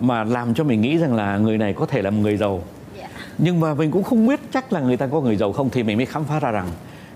mà 0.00 0.24
làm 0.24 0.54
cho 0.54 0.64
mình 0.64 0.80
nghĩ 0.80 0.98
rằng 0.98 1.14
là 1.14 1.38
người 1.38 1.58
này 1.58 1.72
có 1.72 1.86
thể 1.86 2.02
là 2.02 2.10
một 2.10 2.20
người 2.22 2.36
giàu. 2.36 2.62
Dạ. 2.98 3.08
nhưng 3.38 3.60
mà 3.60 3.74
mình 3.74 3.90
cũng 3.90 4.02
không 4.02 4.26
biết 4.26 4.40
chắc 4.52 4.72
là 4.72 4.80
người 4.80 4.96
ta 4.96 5.06
có 5.06 5.20
người 5.20 5.36
giàu 5.36 5.52
không 5.52 5.70
thì 5.70 5.82
mình 5.82 5.96
mới 5.96 6.06
khám 6.06 6.24
phá 6.24 6.40
ra 6.40 6.50
rằng 6.50 6.68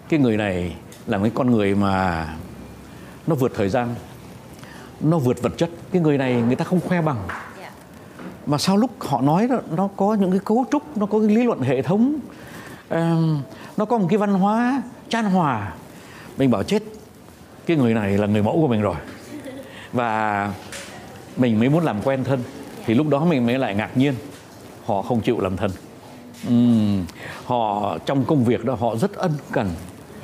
cái 0.08 0.20
người 0.20 0.36
này 0.36 0.76
là 1.06 1.18
cái 1.18 1.30
con 1.34 1.50
người 1.50 1.74
mà 1.74 2.26
nó 3.26 3.34
vượt 3.34 3.52
thời 3.54 3.68
gian 3.68 3.94
nó 5.00 5.18
vượt 5.18 5.42
vật 5.42 5.52
chất. 5.56 5.70
Cái 5.92 6.02
người 6.02 6.18
này 6.18 6.42
người 6.42 6.56
ta 6.56 6.64
không 6.64 6.80
khoe 6.80 7.02
bằng. 7.02 7.16
Mà 8.46 8.58
sau 8.58 8.76
lúc 8.76 8.90
họ 8.98 9.20
nói 9.20 9.48
đó, 9.48 9.56
nó 9.76 9.88
có 9.96 10.14
những 10.14 10.30
cái 10.30 10.40
cấu 10.44 10.64
trúc 10.70 10.96
nó 10.96 11.06
có 11.06 11.18
cái 11.18 11.28
lý 11.28 11.42
luận 11.42 11.60
hệ 11.60 11.82
thống 11.82 12.14
nó 13.76 13.84
có 13.84 13.98
một 13.98 14.06
cái 14.10 14.18
văn 14.18 14.34
hóa 14.34 14.82
chan 15.08 15.24
hòa. 15.24 15.72
Mình 16.38 16.50
bảo 16.50 16.62
chết 16.62 16.82
cái 17.66 17.76
người 17.76 17.94
này 17.94 18.18
là 18.18 18.26
người 18.26 18.42
mẫu 18.42 18.52
của 18.60 18.68
mình 18.68 18.80
rồi. 18.80 18.96
Và 19.92 20.52
mình 21.36 21.58
mới 21.58 21.68
muốn 21.68 21.84
làm 21.84 22.02
quen 22.02 22.24
thân. 22.24 22.42
Thì 22.86 22.94
lúc 22.94 23.08
đó 23.08 23.24
mình 23.24 23.46
mới 23.46 23.58
lại 23.58 23.74
ngạc 23.74 23.96
nhiên 23.96 24.14
họ 24.86 25.02
không 25.02 25.20
chịu 25.20 25.40
làm 25.40 25.56
thân. 25.56 25.70
Uhm, 26.48 27.04
họ 27.44 27.98
trong 28.06 28.24
công 28.24 28.44
việc 28.44 28.64
đó 28.64 28.74
họ 28.74 28.96
rất 28.96 29.14
ân 29.14 29.32
cần 29.52 29.70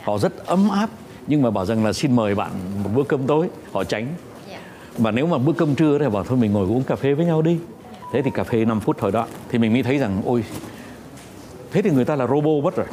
họ 0.03 0.19
rất 0.19 0.47
ấm 0.47 0.69
áp. 0.69 0.91
Nhưng 1.27 1.43
mà 1.43 1.51
bảo 1.51 1.67
rằng 1.67 1.85
là 1.85 1.93
xin 1.93 2.17
mời 2.17 2.35
bạn 2.35 2.51
một 2.85 2.91
bữa 2.95 3.03
cơm 3.03 3.27
tối 3.27 3.49
họ 3.73 3.85
tránh. 3.85 4.07
Và 4.99 5.11
nếu 5.11 5.27
mà 5.27 5.39
bữa 5.39 5.53
cơm 5.53 5.75
trưa 5.75 5.99
thì 5.99 6.09
bảo 6.09 6.25
thôi 6.25 6.39
mình 6.39 6.53
ngồi 6.53 6.67
uống 6.67 6.83
cà 6.83 6.97
phê 6.97 7.15
với 7.15 7.27
nhau 7.27 7.43
đi 7.43 7.59
thế 8.13 8.23
thì 8.23 8.31
cà 8.31 8.45
phê 8.45 8.65
5 8.65 8.81
phút 8.81 8.97
thôi 8.99 9.13
đó 9.13 9.27
thì 9.49 9.59
mình 9.59 9.73
mới 9.73 9.83
thấy 9.83 9.99
rằng 9.99 10.23
ôi 10.25 10.45
thế 11.73 11.83
thì 11.83 11.91
người 11.91 12.05
ta 12.05 12.17
là 12.17 12.27
robot 12.27 12.65
mất 12.65 12.77
rồi. 12.77 12.87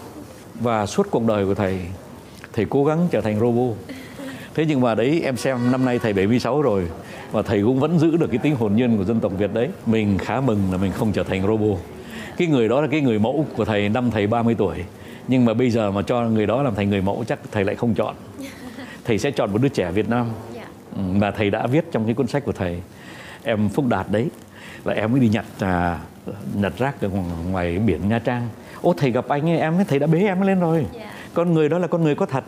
Và 0.59 0.85
suốt 0.85 1.07
cuộc 1.11 1.27
đời 1.27 1.45
của 1.45 1.55
thầy 1.55 1.79
thầy 2.53 2.65
cố 2.69 2.85
gắng 2.85 3.07
trở 3.11 3.21
thành 3.21 3.39
robot 3.39 3.75
thế 4.53 4.65
nhưng 4.65 4.81
mà 4.81 4.95
đấy 4.95 5.21
em 5.23 5.38
xem 5.38 5.71
năm 5.71 5.85
nay 5.85 5.99
thầy 5.99 6.13
76 6.13 6.61
rồi 6.61 6.88
và 7.31 7.41
thầy 7.41 7.61
cũng 7.61 7.79
vẫn 7.79 7.99
giữ 7.99 8.17
được 8.17 8.27
cái 8.31 8.38
tính 8.38 8.55
hồn 8.55 8.75
nhiên 8.75 8.97
của 8.97 9.03
dân 9.03 9.19
tộc 9.19 9.31
Việt 9.38 9.53
đấy. 9.53 9.69
Mình 9.85 10.17
khá 10.17 10.41
mừng 10.41 10.59
là 10.71 10.77
mình 10.77 10.91
không 10.91 11.11
trở 11.11 11.23
thành 11.23 11.47
robot 11.47 11.79
cái 12.39 12.47
người 12.47 12.67
đó 12.67 12.81
là 12.81 12.88
cái 12.88 13.01
người 13.01 13.19
mẫu 13.19 13.45
của 13.55 13.65
thầy 13.65 13.89
năm 13.89 14.11
thầy 14.11 14.27
30 14.27 14.55
tuổi. 14.57 14.83
Nhưng 15.27 15.45
mà 15.45 15.53
bây 15.53 15.69
giờ 15.69 15.91
mà 15.91 16.01
cho 16.01 16.21
người 16.21 16.45
đó 16.45 16.63
làm 16.63 16.75
thành 16.75 16.89
người 16.89 17.01
mẫu 17.01 17.23
chắc 17.27 17.39
thầy 17.51 17.63
lại 17.63 17.75
không 17.75 17.93
chọn. 17.93 18.15
Thầy 19.05 19.17
sẽ 19.17 19.31
chọn 19.31 19.51
một 19.51 19.61
đứa 19.61 19.69
trẻ 19.69 19.91
Việt 19.91 20.09
Nam. 20.09 20.25
Ừ, 20.95 21.01
mà 21.01 21.31
thầy 21.31 21.49
đã 21.49 21.67
viết 21.67 21.85
trong 21.91 22.05
cái 22.05 22.13
cuốn 22.13 22.27
sách 22.27 22.45
của 22.45 22.51
thầy. 22.51 22.81
Em 23.43 23.69
Phúc 23.69 23.85
Đạt 23.89 24.11
đấy 24.11 24.29
là 24.83 24.93
em 24.93 25.11
mới 25.11 25.19
đi 25.19 25.29
nhặt 25.29 25.45
à, 25.59 25.99
nhặt 26.55 26.73
rác 26.77 27.01
ở 27.01 27.09
ngoài 27.51 27.79
biển 27.79 28.09
Nha 28.09 28.19
Trang. 28.19 28.49
Ô 28.81 28.93
thầy 28.97 29.11
gặp 29.11 29.27
anh 29.27 29.49
ấy 29.49 29.59
em 29.59 29.75
ấy 29.75 29.85
thầy 29.85 29.99
đã 29.99 30.07
bế 30.07 30.19
em 30.19 30.41
lên 30.41 30.59
rồi. 30.59 30.85
Yeah 30.95 31.09
con 31.33 31.53
người 31.53 31.69
đó 31.69 31.77
là 31.77 31.88
con 31.88 32.03
người 32.03 32.15
có 32.15 32.25
thật. 32.25 32.43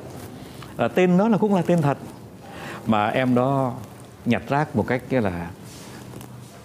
À, 0.78 0.88
tên 0.88 1.18
đó 1.18 1.28
là 1.28 1.38
cũng 1.38 1.56
là 1.56 1.62
tên 1.62 1.82
thật. 1.82 1.98
Mà 2.88 3.08
em 3.08 3.36
đó 3.36 3.74
nhặt 4.26 4.42
rác 4.50 4.76
một 4.76 4.88
cách 4.88 5.02
là 5.10 5.50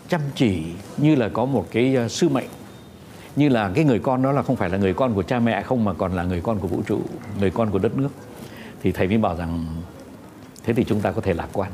chăm 0.09 0.21
chỉ 0.35 0.63
như 0.97 1.15
là 1.15 1.29
có 1.29 1.45
một 1.45 1.67
cái 1.71 1.97
uh, 2.05 2.11
sứ 2.11 2.29
mệnh. 2.29 2.49
Như 3.37 3.49
là 3.49 3.71
cái 3.75 3.85
người 3.85 3.99
con 3.99 4.23
đó 4.23 4.33
là 4.33 4.43
không 4.43 4.57
phải 4.57 4.71
là 4.71 4.79
người 4.79 4.95
con 4.95 5.15
của 5.15 5.23
cha 5.23 5.39
mẹ 5.39 5.63
không 5.63 5.85
mà 5.85 5.93
còn 5.93 6.13
là 6.13 6.23
người 6.23 6.41
con 6.41 6.59
của 6.59 6.69
vũ 6.69 6.83
trụ 6.87 7.01
người 7.41 7.51
con 7.51 7.71
của 7.71 7.79
đất 7.79 7.97
nước. 7.97 8.11
Thì 8.83 8.93
thầy 8.93 9.09
mới 9.09 9.19
bảo 9.19 9.37
rằng 9.37 9.67
thế 10.65 10.75
thì 10.75 10.85
chúng 10.85 11.01
ta 11.01 11.13
có 11.13 11.21
thể 11.21 11.35
lạc 11.35 11.49
quan 11.53 11.71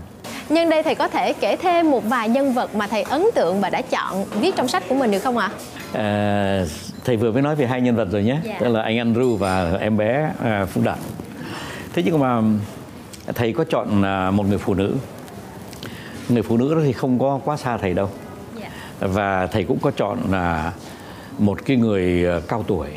nhân 0.55 0.71
đây 0.71 0.83
thầy 0.83 0.95
có 0.95 1.09
thể 1.09 1.33
kể 1.33 1.57
thêm 1.57 1.91
một 1.91 2.05
vài 2.09 2.29
nhân 2.29 2.53
vật 2.53 2.75
mà 2.75 2.87
thầy 2.87 3.03
ấn 3.03 3.25
tượng 3.35 3.61
và 3.61 3.71
đã 3.71 3.83
chọn 3.83 4.25
viết 4.41 4.57
trong 4.57 4.69
sách 4.69 4.83
của 4.89 4.95
mình 4.95 5.11
được 5.11 5.19
không 5.19 5.39
ạ 5.39 5.51
à, 5.93 6.65
thầy 7.05 7.17
vừa 7.17 7.33
mới 7.33 7.43
nói 7.43 7.57
về 7.57 7.67
hai 7.67 7.81
nhân 7.81 7.97
vật 7.97 8.09
rồi 8.11 8.23
nhé 8.23 8.33
yeah. 8.33 8.45
Dạ. 8.45 8.57
tức 8.61 8.69
là 8.69 8.83
anh 8.83 8.97
Andrew 8.97 9.37
và 9.37 9.77
em 9.81 9.97
bé 9.97 10.33
à, 10.43 10.65
Phúc 10.65 10.85
Đạt 10.85 10.99
thế 11.93 12.03
nhưng 12.05 12.21
mà 12.21 12.43
thầy 13.35 13.53
có 13.53 13.65
chọn 13.65 14.03
à, 14.03 14.31
một 14.31 14.47
người 14.49 14.59
phụ 14.59 14.75
nữ 14.75 14.95
người 16.29 16.43
phụ 16.43 16.57
nữ 16.57 16.75
đó 16.75 16.81
thì 16.85 16.93
không 16.93 17.19
có 17.19 17.41
quá 17.45 17.57
xa 17.57 17.77
thầy 17.77 17.95
đâu 17.95 18.09
yeah. 18.61 18.73
Dạ. 19.01 19.07
và 19.07 19.47
thầy 19.47 19.65
cũng 19.65 19.79
có 19.79 19.91
chọn 19.91 20.19
là 20.31 20.73
một 21.39 21.65
cái 21.65 21.77
người 21.77 22.27
à, 22.27 22.41
cao 22.49 22.65
tuổi 22.67 22.89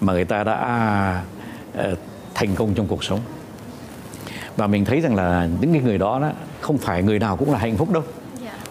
mà 0.00 0.12
người 0.12 0.24
ta 0.24 0.44
đã 0.44 1.22
thành 2.34 2.54
công 2.54 2.74
trong 2.74 2.86
cuộc 2.86 3.04
sống 3.04 3.20
và 4.56 4.66
mình 4.66 4.84
thấy 4.84 5.00
rằng 5.00 5.14
là 5.14 5.48
những 5.60 5.72
cái 5.72 5.82
người 5.82 5.98
đó 5.98 6.18
đó 6.20 6.32
không 6.60 6.78
phải 6.78 7.02
người 7.02 7.18
nào 7.18 7.36
cũng 7.36 7.52
là 7.52 7.58
hạnh 7.58 7.76
phúc 7.76 7.90
đâu. 7.92 8.02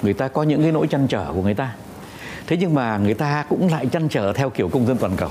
Người 0.02 0.13
ta 0.13 0.28
có 0.28 0.44
những 0.44 0.62
cái 0.62 0.72
nỗi 0.72 0.88
chăn 0.88 1.08
trở 1.08 1.25
của 1.34 1.42
người 1.42 1.54
ta. 1.54 1.74
Thế 2.48 2.58
nhưng 2.58 2.74
mà 2.74 2.98
người 2.98 3.13
ta 3.13 3.46
cũng 3.50 3.72
lại 3.72 3.86
chăn 3.86 4.10
trở 4.10 4.34
theo 4.34 4.50
kiểu 4.50 4.70
công 4.70 4.88
dân 4.88 4.98
toàn 4.98 5.12
cầu. 5.18 5.30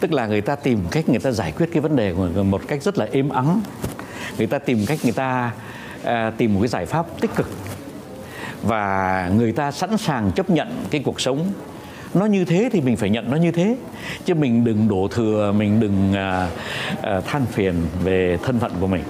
Tức 0.00 0.12
là 0.12 0.26
người 0.26 0.40
ta 0.40 0.56
tìm 0.56 0.80
cách 0.90 1.08
người 1.08 1.18
ta 1.18 1.30
giải 1.30 1.52
quyết 1.52 1.66
cái 1.72 1.80
vấn 1.80 1.96
đề 1.96 2.14
của 2.14 2.42
một 2.42 2.62
cách 2.68 2.82
rất 2.82 2.98
là 2.98 3.06
êm 3.12 3.28
ắng. 3.28 3.60
Người 4.38 4.46
ta 4.46 4.58
tìm 4.58 4.86
cách 4.86 4.98
người 5.02 5.12
ta 5.12 5.52
à, 6.02 6.32
tìm 6.36 6.54
một 6.54 6.60
cái 6.60 6.68
giải 6.68 6.86
pháp 6.86 7.06
tích 7.20 7.30
cực. 7.36 7.50
Và 8.62 9.30
người 9.36 9.52
ta 9.52 9.70
sẵn 9.70 9.98
sàng 9.98 10.30
chấp 10.32 10.50
nhận 10.50 10.68
cái 10.90 11.02
cuộc 11.04 11.20
sống. 11.20 11.52
Nó 12.14 12.26
như 12.26 12.44
thế 12.44 12.68
thì 12.72 12.80
mình 12.80 12.96
phải 12.96 13.10
nhận 13.10 13.30
nó 13.30 13.36
như 13.36 13.52
thế. 13.52 13.76
Chứ 14.24 14.34
mình 14.34 14.64
đừng 14.64 14.88
đổ 14.88 15.08
thừa 15.10 15.52
mình 15.52 15.80
đừng 15.80 16.12
à, 16.14 16.48
à, 17.02 17.20
than 17.20 17.46
phiền 17.46 17.74
về 18.04 18.38
thân 18.42 18.60
phận 18.60 18.72
của 18.80 18.86
mình 18.86 19.02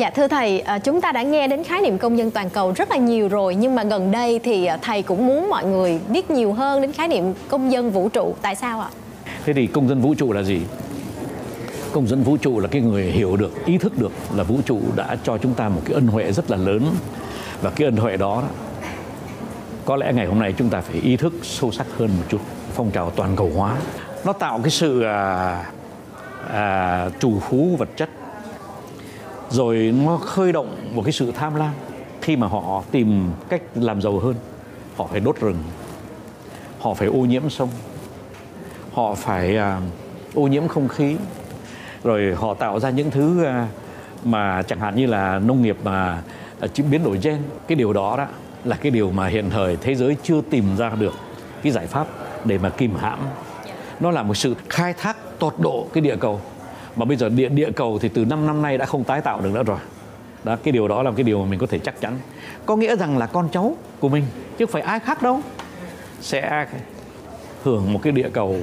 Dạ 0.00 0.10
thưa 0.10 0.28
thầy, 0.28 0.60
à, 0.60 0.78
chúng 0.78 1.00
ta 1.00 1.12
đã 1.12 1.22
nghe 1.22 1.48
đến 1.48 1.64
khái 1.64 1.80
niệm 1.80 1.98
công 1.98 2.18
dân 2.18 2.30
toàn 2.30 2.50
cầu 2.50 2.72
rất 2.76 2.90
là 2.90 2.96
nhiều 2.96 3.28
rồi 3.28 3.54
nhưng 3.54 3.74
mà 3.74 3.84
gần 3.84 4.10
đây 4.10 4.38
thì 4.38 4.66
à, 4.66 4.78
thầy 4.82 5.02
cũng 5.02 5.26
muốn 5.26 5.50
mọi 5.50 5.64
người 5.64 6.00
biết 6.08 6.30
nhiều 6.30 6.52
hơn 6.52 6.82
đến 6.82 6.92
khái 6.92 7.08
niệm 7.08 7.34
công 7.48 7.72
dân 7.72 7.90
vũ 7.90 8.08
trụ. 8.08 8.34
Tại 8.42 8.54
sao 8.54 8.80
ạ? 8.80 8.88
Thế 9.44 9.52
thì 9.52 9.66
công 9.66 9.88
dân 9.88 10.00
vũ 10.00 10.14
trụ 10.14 10.32
là 10.32 10.42
gì? 10.42 10.60
Công 11.92 12.06
dân 12.06 12.22
vũ 12.22 12.36
trụ 12.36 12.60
là 12.60 12.68
cái 12.68 12.82
người 12.82 13.04
hiểu 13.04 13.36
được, 13.36 13.66
ý 13.66 13.78
thức 13.78 13.98
được 13.98 14.12
là 14.34 14.42
vũ 14.42 14.56
trụ 14.64 14.80
đã 14.96 15.16
cho 15.24 15.38
chúng 15.38 15.54
ta 15.54 15.68
một 15.68 15.80
cái 15.84 15.94
ân 15.94 16.06
huệ 16.06 16.32
rất 16.32 16.50
là 16.50 16.56
lớn 16.56 16.86
và 17.62 17.70
cái 17.70 17.84
ân 17.84 17.96
huệ 17.96 18.16
đó 18.16 18.42
có 19.84 19.96
lẽ 19.96 20.12
ngày 20.12 20.26
hôm 20.26 20.38
nay 20.38 20.54
chúng 20.58 20.68
ta 20.68 20.80
phải 20.80 21.00
ý 21.00 21.16
thức 21.16 21.32
sâu 21.42 21.72
sắc 21.72 21.86
hơn 21.98 22.08
một 22.08 22.24
chút 22.28 22.40
phong 22.74 22.90
trào 22.90 23.10
toàn 23.10 23.36
cầu 23.36 23.50
hóa 23.56 23.76
nó 24.24 24.32
tạo 24.32 24.60
cái 24.62 24.70
sự 24.70 25.02
à, 25.02 25.64
à, 26.52 27.10
trù 27.20 27.40
phú 27.40 27.76
vật 27.78 27.88
chất 27.96 28.08
rồi 29.50 29.94
nó 30.04 30.16
khơi 30.16 30.52
động 30.52 30.76
một 30.94 31.02
cái 31.02 31.12
sự 31.12 31.32
tham 31.32 31.54
lam 31.54 31.72
khi 32.22 32.36
mà 32.36 32.46
họ 32.46 32.82
tìm 32.90 33.30
cách 33.48 33.62
làm 33.74 34.02
giàu 34.02 34.18
hơn. 34.18 34.34
Họ 34.96 35.06
phải 35.06 35.20
đốt 35.20 35.40
rừng 35.40 35.56
họ 36.80 36.94
phải 36.94 37.08
ô 37.08 37.18
nhiễm 37.18 37.50
sông 37.50 37.68
họ 38.92 39.14
phải 39.14 39.56
à, 39.56 39.80
ô 40.34 40.42
nhiễm 40.42 40.68
không 40.68 40.88
khí. 40.88 41.16
Rồi 42.04 42.34
họ 42.34 42.54
tạo 42.54 42.80
ra 42.80 42.90
những 42.90 43.10
thứ 43.10 43.44
à, 43.44 43.68
mà 44.24 44.62
chẳng 44.62 44.80
hạn 44.80 44.96
như 44.96 45.06
là 45.06 45.38
nông 45.38 45.62
nghiệp 45.62 45.76
mà 45.84 46.22
à, 46.60 46.68
biến 46.90 47.04
đổi 47.04 47.18
gen. 47.22 47.42
Cái 47.66 47.76
điều 47.76 47.92
đó 47.92 48.16
đó 48.16 48.26
là 48.64 48.76
cái 48.76 48.90
điều 48.90 49.10
mà 49.10 49.26
hiện 49.26 49.50
thời 49.50 49.76
thế 49.76 49.94
giới 49.94 50.16
chưa 50.22 50.40
tìm 50.50 50.76
ra 50.76 50.90
được 50.90 51.14
cái 51.62 51.72
giải 51.72 51.86
pháp 51.86 52.06
để 52.44 52.58
mà 52.58 52.68
kìm 52.68 52.94
hãm. 52.94 53.18
Nó 54.00 54.10
là 54.10 54.22
một 54.22 54.34
sự 54.34 54.54
khai 54.68 54.94
thác 54.94 55.16
tột 55.38 55.54
độ 55.58 55.86
cái 55.92 56.00
địa 56.00 56.16
cầu 56.16 56.40
mà 57.00 57.04
bây 57.06 57.16
giờ 57.16 57.28
địa 57.28 57.48
địa 57.48 57.70
cầu 57.76 57.98
thì 57.98 58.08
từ 58.08 58.24
5 58.24 58.46
năm 58.46 58.62
nay 58.62 58.78
đã 58.78 58.86
không 58.86 59.04
tái 59.04 59.20
tạo 59.20 59.40
được 59.40 59.50
nữa 59.52 59.62
rồi. 59.62 59.78
Đó 60.44 60.56
cái 60.56 60.72
điều 60.72 60.88
đó 60.88 61.02
là 61.02 61.10
cái 61.16 61.24
điều 61.24 61.42
mà 61.42 61.50
mình 61.50 61.58
có 61.58 61.66
thể 61.66 61.78
chắc 61.78 62.00
chắn. 62.00 62.18
Có 62.66 62.76
nghĩa 62.76 62.96
rằng 62.96 63.18
là 63.18 63.26
con 63.26 63.48
cháu 63.52 63.76
của 64.00 64.08
mình 64.08 64.24
chứ 64.58 64.66
không 64.66 64.72
phải 64.72 64.82
ai 64.82 65.00
khác 65.00 65.22
đâu 65.22 65.40
sẽ 66.20 66.66
hưởng 67.62 67.92
một 67.92 68.00
cái 68.02 68.12
địa 68.12 68.28
cầu 68.32 68.56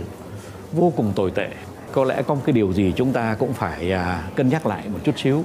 vô 0.73 0.93
cùng 0.95 1.11
tồi 1.15 1.31
tệ. 1.31 1.49
Có 1.91 2.03
lẽ 2.03 2.21
có 2.21 2.33
một 2.33 2.41
cái 2.45 2.53
điều 2.53 2.73
gì 2.73 2.93
chúng 2.95 3.13
ta 3.13 3.35
cũng 3.39 3.53
phải 3.53 3.91
à, 3.91 4.23
cân 4.35 4.49
nhắc 4.49 4.65
lại 4.65 4.83
một 4.87 4.99
chút 5.03 5.19
xíu. 5.19 5.43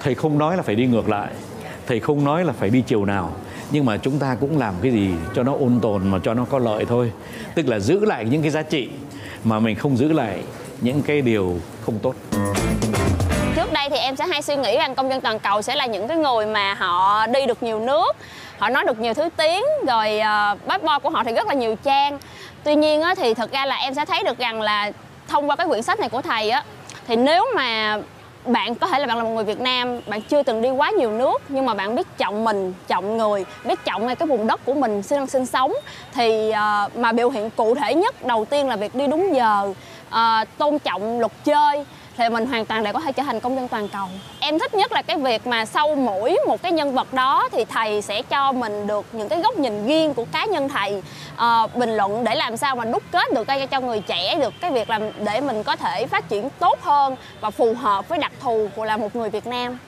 Thầy 0.00 0.14
không 0.14 0.38
nói 0.38 0.56
là 0.56 0.62
phải 0.62 0.74
đi 0.74 0.86
ngược 0.86 1.08
lại 1.08 1.30
thầy 1.90 2.00
không 2.00 2.24
nói 2.24 2.44
là 2.44 2.52
phải 2.52 2.70
đi 2.70 2.82
chiều 2.86 3.04
nào 3.04 3.32
nhưng 3.72 3.84
mà 3.84 3.96
chúng 3.96 4.18
ta 4.18 4.34
cũng 4.34 4.58
làm 4.58 4.74
cái 4.82 4.92
gì 4.92 5.10
cho 5.34 5.42
nó 5.42 5.52
ôn 5.52 5.78
tồn 5.82 6.08
mà 6.08 6.18
cho 6.22 6.34
nó 6.34 6.44
có 6.44 6.58
lợi 6.58 6.84
thôi. 6.84 7.12
Tức 7.54 7.68
là 7.68 7.78
giữ 7.78 8.04
lại 8.04 8.24
những 8.24 8.42
cái 8.42 8.50
giá 8.50 8.62
trị 8.62 8.88
mà 9.44 9.60
mình 9.60 9.76
không 9.76 9.96
giữ 9.96 10.12
lại 10.12 10.42
những 10.80 11.02
cái 11.02 11.20
điều 11.20 11.56
không 11.86 11.98
tốt. 11.98 12.14
Trước 13.56 13.72
đây 13.72 13.88
thì 13.90 13.96
em 13.96 14.16
sẽ 14.16 14.26
hay 14.26 14.42
suy 14.42 14.56
nghĩ 14.56 14.76
rằng 14.76 14.94
công 14.94 15.10
dân 15.10 15.20
toàn 15.20 15.38
cầu 15.38 15.62
sẽ 15.62 15.74
là 15.74 15.86
những 15.86 16.08
cái 16.08 16.16
người 16.16 16.46
mà 16.46 16.74
họ 16.74 17.26
đi 17.26 17.46
được 17.46 17.62
nhiều 17.62 17.80
nước 17.80 18.16
họ 18.58 18.68
nói 18.68 18.84
được 18.84 19.00
nhiều 19.00 19.14
thứ 19.14 19.28
tiếng 19.36 19.64
rồi 19.86 20.18
ờ, 20.18 20.52
uh, 20.52 20.68
passport 20.68 21.02
của 21.02 21.10
họ 21.10 21.24
thì 21.24 21.32
rất 21.32 21.46
là 21.46 21.54
nhiều 21.54 21.76
trang. 21.82 22.18
Tuy 22.64 22.74
nhiên 22.74 23.02
á, 23.02 23.14
thì 23.14 23.34
thật 23.34 23.52
ra 23.52 23.66
là 23.66 23.76
em 23.76 23.94
sẽ 23.94 24.04
thấy 24.04 24.22
được 24.24 24.38
rằng 24.38 24.62
là 24.62 24.92
thông 25.28 25.50
qua 25.50 25.56
cái 25.56 25.66
quyển 25.66 25.82
sách 25.82 26.00
này 26.00 26.08
của 26.08 26.22
thầy 26.22 26.50
á 26.50 26.64
thì 27.06 27.16
nếu 27.16 27.46
mà 27.56 27.98
bạn 28.46 28.74
có 28.74 28.86
thể 28.86 28.98
là 28.98 29.06
bạn 29.06 29.16
là 29.16 29.22
một 29.22 29.30
người 29.30 29.44
Việt 29.44 29.60
Nam 29.60 30.00
bạn 30.06 30.20
chưa 30.22 30.42
từng 30.42 30.62
đi 30.62 30.70
quá 30.70 30.90
nhiều 30.90 31.10
nước 31.10 31.42
nhưng 31.48 31.66
mà 31.66 31.74
bạn 31.74 31.94
biết 31.94 32.06
trọng 32.18 32.44
mình 32.44 32.74
trọng 32.88 33.16
người 33.16 33.44
biết 33.64 33.84
trọng 33.84 34.06
ngay 34.06 34.16
cái 34.16 34.28
vùng 34.28 34.46
đất 34.46 34.60
của 34.64 34.74
mình 34.74 35.02
đang 35.10 35.26
sinh 35.26 35.46
sống 35.46 35.72
thì 36.14 36.50
uh, 36.50 36.96
mà 36.96 37.12
biểu 37.12 37.30
hiện 37.30 37.50
cụ 37.50 37.74
thể 37.74 37.94
nhất 37.94 38.24
đầu 38.24 38.44
tiên 38.44 38.68
là 38.68 38.76
việc 38.76 38.94
đi 38.94 39.06
đúng 39.06 39.34
giờ 39.34 39.72
uh, 40.10 40.58
tôn 40.58 40.78
trọng 40.78 41.20
luật 41.20 41.32
chơi 41.44 41.84
thì 42.16 42.28
mình 42.28 42.46
hoàn 42.46 42.66
toàn 42.66 42.84
để 42.84 42.92
có 42.92 43.00
thể 43.00 43.12
trở 43.12 43.22
thành 43.22 43.40
công 43.40 43.56
dân 43.56 43.68
toàn 43.68 43.88
cầu. 43.88 44.08
Em 44.40 44.58
thích 44.58 44.74
nhất 44.74 44.92
là 44.92 45.02
cái 45.02 45.16
việc 45.16 45.46
mà 45.46 45.64
sau 45.64 45.94
mỗi 45.94 46.36
một 46.46 46.62
cái 46.62 46.72
nhân 46.72 46.94
vật 46.94 47.14
đó 47.14 47.48
thì 47.52 47.64
thầy 47.64 48.02
sẽ 48.02 48.22
cho 48.22 48.52
mình 48.52 48.86
được 48.86 49.06
những 49.12 49.28
cái 49.28 49.40
góc 49.40 49.58
nhìn 49.58 49.86
riêng 49.86 50.14
của 50.14 50.24
cá 50.32 50.44
nhân 50.44 50.68
thầy. 50.68 51.02
Uh, 51.34 51.76
bình 51.76 51.96
luận 51.96 52.24
để 52.24 52.34
làm 52.34 52.56
sao 52.56 52.76
mà 52.76 52.84
đúc 52.84 53.02
kết 53.10 53.32
được 53.34 53.44
cái 53.44 53.66
cho 53.66 53.80
người 53.80 54.00
trẻ 54.00 54.38
được 54.40 54.54
cái 54.60 54.70
việc 54.70 54.90
làm 54.90 55.02
để 55.24 55.40
mình 55.40 55.62
có 55.62 55.76
thể 55.76 56.06
phát 56.06 56.28
triển 56.28 56.48
tốt 56.58 56.78
hơn 56.82 57.16
và 57.40 57.50
phù 57.50 57.74
hợp 57.74 58.08
với 58.08 58.18
đặc 58.18 58.32
thù 58.40 58.68
của 58.76 58.84
là 58.84 58.96
một 58.96 59.16
người 59.16 59.30
Việt 59.30 59.46
Nam 59.46 59.78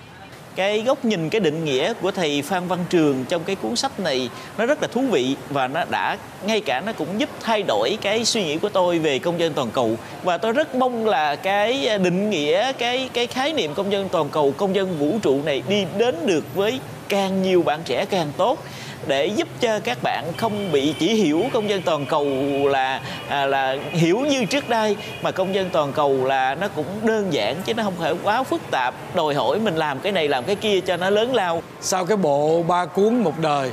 cái 0.57 0.83
góc 0.83 1.05
nhìn, 1.05 1.31
cái 1.31 1.41
định 1.41 1.65
nghĩa 1.65 1.93
của 1.93 2.11
thầy 2.11 2.43
Phan 2.43 2.69
Văn 2.69 2.79
Trường 2.91 3.25
trong 3.29 3.45
cái 3.45 3.57
cuốn 3.57 3.77
sách 3.77 4.01
này 4.01 4.31
nó 4.59 4.67
rất 4.67 4.83
là 4.83 4.89
thú 4.89 5.01
vị 5.01 5.37
và 5.51 5.69
nó 5.69 5.85
đã, 5.91 6.17
ngay 6.47 6.61
cả 6.61 6.81
nó 6.81 6.93
cũng 6.93 7.21
giúp 7.21 7.29
thay 7.41 7.63
đổi 7.63 7.99
cái 8.03 8.25
suy 8.25 8.45
nghĩ 8.45 8.59
của 8.59 8.69
tôi 8.69 8.99
về 8.99 9.19
công 9.19 9.41
dân 9.41 9.53
toàn 9.53 9.71
cầu. 9.71 9.97
Và 10.23 10.39
tôi 10.39 10.53
rất 10.53 10.75
mong 10.75 11.07
là 11.07 11.37
cái 11.37 11.99
định 11.99 12.31
nghĩa, 12.31 12.73
cái 12.73 13.09
cái 13.13 13.27
khái 13.27 13.53
niệm 13.53 13.75
công 13.75 13.93
dân 13.93 14.09
toàn 14.09 14.29
cầu, 14.29 14.55
công 14.57 14.75
dân 14.75 14.99
vũ 14.99 15.19
trụ 15.23 15.41
này 15.45 15.63
đi 15.69 15.85
đến 15.99 16.15
được 16.27 16.45
với 16.55 16.81
càng 17.09 17.43
nhiều 17.43 17.63
bạn 17.63 17.81
trẻ 17.85 18.05
càng 18.05 18.33
tốt 18.37 18.65
để 19.07 19.27
giúp 19.27 19.49
cho 19.61 19.81
các 19.85 19.99
bạn 20.03 20.33
không 20.37 20.73
bị 20.73 20.95
chỉ 20.99 21.15
hiểu 21.15 21.45
công 21.53 21.69
dân 21.69 21.83
toàn 21.83 22.07
cầu 22.07 22.27
là 22.69 23.01
à, 23.29 23.47
là 23.47 23.77
hiểu 23.91 24.19
như 24.19 24.45
trước 24.45 24.69
đây 24.69 24.97
mà 25.23 25.31
công 25.31 25.55
dân 25.55 25.71
toàn 25.71 25.93
cầu 25.93 26.25
là 26.25 26.55
nó 26.55 26.69
cũng 26.69 26.87
đơn 27.03 27.33
giản 27.33 27.57
chứ 27.65 27.75
nó 27.75 27.83
không 27.83 27.95
phải 27.99 28.15
quá 28.23 28.43
phức 28.43 28.61
tạp. 28.71 28.95
Đòi 29.15 29.35
hỏi 29.35 29.61
mình 29.61 29.77
làm 29.77 30.01
cái 30.01 30.13
này 30.13 30.29
làm 30.29 30.45
cái 30.45 30.57
kia 30.57 30.81
cho 30.81 30.97
nó 30.97 31.11
lớn 31.11 31.35
lao. 31.35 31.63
Sau 31.81 32.05
cái 32.07 32.17
bộ 32.17 32.63
ba 32.63 32.87
cuốn 32.87 33.17
một 33.19 33.39
đời 33.39 33.73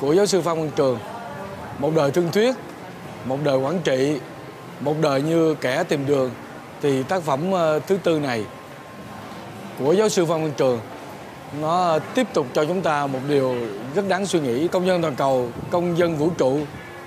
của 0.00 0.12
giáo 0.12 0.26
sư 0.26 0.40
Phan 0.40 0.56
Văn 0.58 0.70
Trường 0.76 0.98
một 1.78 1.92
đời 1.96 2.10
thương 2.10 2.30
thuyết 2.32 2.54
một 3.24 3.38
đời 3.44 3.56
quản 3.56 3.80
trị 3.84 4.18
một 4.80 4.94
đời 5.00 5.22
như 5.22 5.54
kẻ 5.54 5.84
tìm 5.88 6.06
đường 6.06 6.30
thì 6.82 7.02
tác 7.02 7.22
phẩm 7.22 7.52
ờ, 7.52 7.80
thứ 7.86 7.98
tư 8.02 8.18
này 8.18 8.44
của 9.78 9.92
giáo 9.92 10.08
sư 10.08 10.26
Phan 10.26 10.42
Văn 10.42 10.52
Trường 10.56 10.80
nó 11.60 11.98
tiếp 12.14 12.26
tục 12.34 12.46
cho 12.54 12.64
chúng 12.64 12.82
ta 12.82 13.06
một 13.06 13.18
điều 13.28 13.54
rất 13.94 14.08
đáng 14.08 14.26
suy 14.26 14.40
nghĩ. 14.40 14.68
Công 14.68 14.86
dân 14.86 15.02
toàn 15.02 15.14
cầu, 15.14 15.48
công 15.70 15.98
dân 15.98 16.16
vũ 16.16 16.30
trụ 16.38 16.58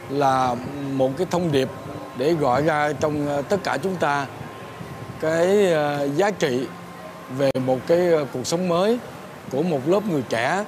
là 0.09 0.55
một 0.93 1.11
cái 1.17 1.27
thông 1.31 1.51
điệp 1.51 1.69
để 2.17 2.33
gọi 2.33 2.63
ra 2.63 2.93
trong 2.99 3.27
ờ, 3.27 3.41
tất 3.41 3.57
cả 3.63 3.77
chúng 3.83 3.95
ta 3.95 4.25
cái 5.19 5.71
ờ, 5.71 6.09
giá 6.15 6.31
trị 6.31 6.67
về 7.37 7.51
một 7.65 7.77
cái 7.87 8.11
ờ, 8.11 8.25
cuộc 8.33 8.47
sống 8.47 8.67
mới 8.67 8.99
của 9.51 9.61
một 9.61 9.79
lớp 9.87 10.05
người 10.05 10.23
trẻ, 10.29 10.65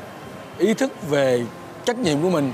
ý 0.57 0.73
thức 0.73 0.91
về 1.09 1.43
trách 1.85 1.97
nhiệm 1.97 2.21
của 2.21 2.29
mình 2.29 2.51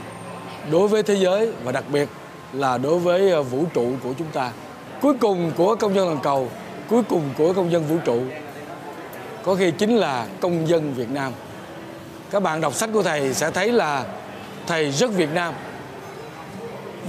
đối 0.71 0.87
với 0.87 1.03
thế 1.03 1.13
giới 1.13 1.51
và 1.63 1.71
đặc 1.71 1.83
biệt 1.91 2.09
là 2.53 2.77
đối 2.77 2.99
với 2.99 3.43
vũ 3.43 3.65
trụ 3.73 3.91
của 4.03 4.13
chúng 4.17 4.27
ta. 4.33 4.51
Cuối 5.01 5.13
cùng 5.19 5.51
của 5.57 5.75
công 5.75 5.95
dân 5.95 6.07
toàn 6.07 6.19
cầu, 6.23 6.49
cuối 6.89 7.03
cùng 7.09 7.21
của 7.37 7.53
công 7.53 7.71
dân 7.71 7.83
vũ 7.83 7.97
trụ 8.05 8.21
có 9.45 9.55
khi 9.55 9.71
chính 9.71 9.95
là 9.95 10.27
công 10.39 10.67
dân 10.67 10.93
Việt 10.93 11.11
Nam. 11.11 11.31
Các 12.31 12.43
bạn 12.43 12.61
đọc 12.61 12.73
sách 12.73 12.89
của 12.93 13.03
thầy 13.03 13.33
sẽ 13.33 13.51
thấy 13.51 13.71
là 13.71 14.05
thầy 14.67 14.91
rất 14.91 15.11
Việt 15.11 15.29
Nam. 15.33 15.53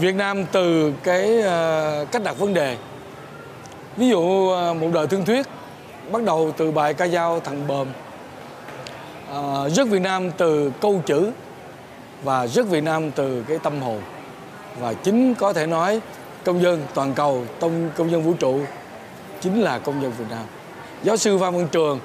Việt 0.01 0.15
Nam 0.15 0.45
từ 0.53 0.93
cái 1.03 1.41
ờ, 1.41 2.07
cách 2.13 2.23
đặt 2.25 2.39
vấn 2.39 2.55
đề. 2.55 2.77
Ví 3.97 4.09
dụ 4.09 4.49
ờ, 4.49 4.75
một 4.75 4.89
đời 4.95 5.07
thương 5.07 5.25
thuyết 5.25 5.47
bắt 6.13 6.23
đầu 6.23 6.53
từ 6.57 6.71
bài 6.71 6.95
ca 6.95 7.09
dao 7.09 7.41
thằng 7.41 7.67
bờm. 7.67 7.87
À, 9.33 9.69
rất 9.69 9.89
Việt 9.89 10.03
Nam 10.03 10.31
từ 10.31 10.73
câu 10.81 11.03
chữ 11.07 11.31
và 12.23 12.47
rất 12.47 12.69
Việt 12.69 12.83
Nam 12.83 13.11
từ 13.11 13.45
cái 13.49 13.59
tâm 13.59 13.81
hồn. 13.81 14.01
Và 14.81 14.93
chính 14.93 15.35
có 15.35 15.53
thể 15.53 15.67
nói 15.67 16.01
công 16.45 16.63
dân 16.63 16.87
toàn 16.95 17.15
cầu, 17.15 17.45
công, 17.61 17.91
công 17.97 18.11
dân 18.11 18.23
vũ 18.23 18.33
trụ 18.39 18.61
chính 19.41 19.63
là 19.63 19.79
công 19.79 20.03
dân 20.03 20.13
Việt 20.19 20.27
Nam. 20.31 20.45
Giáo 21.03 21.17
sư 21.17 21.39
Phan 21.39 21.55
Văn 21.55 21.69
Trường 21.73 22.01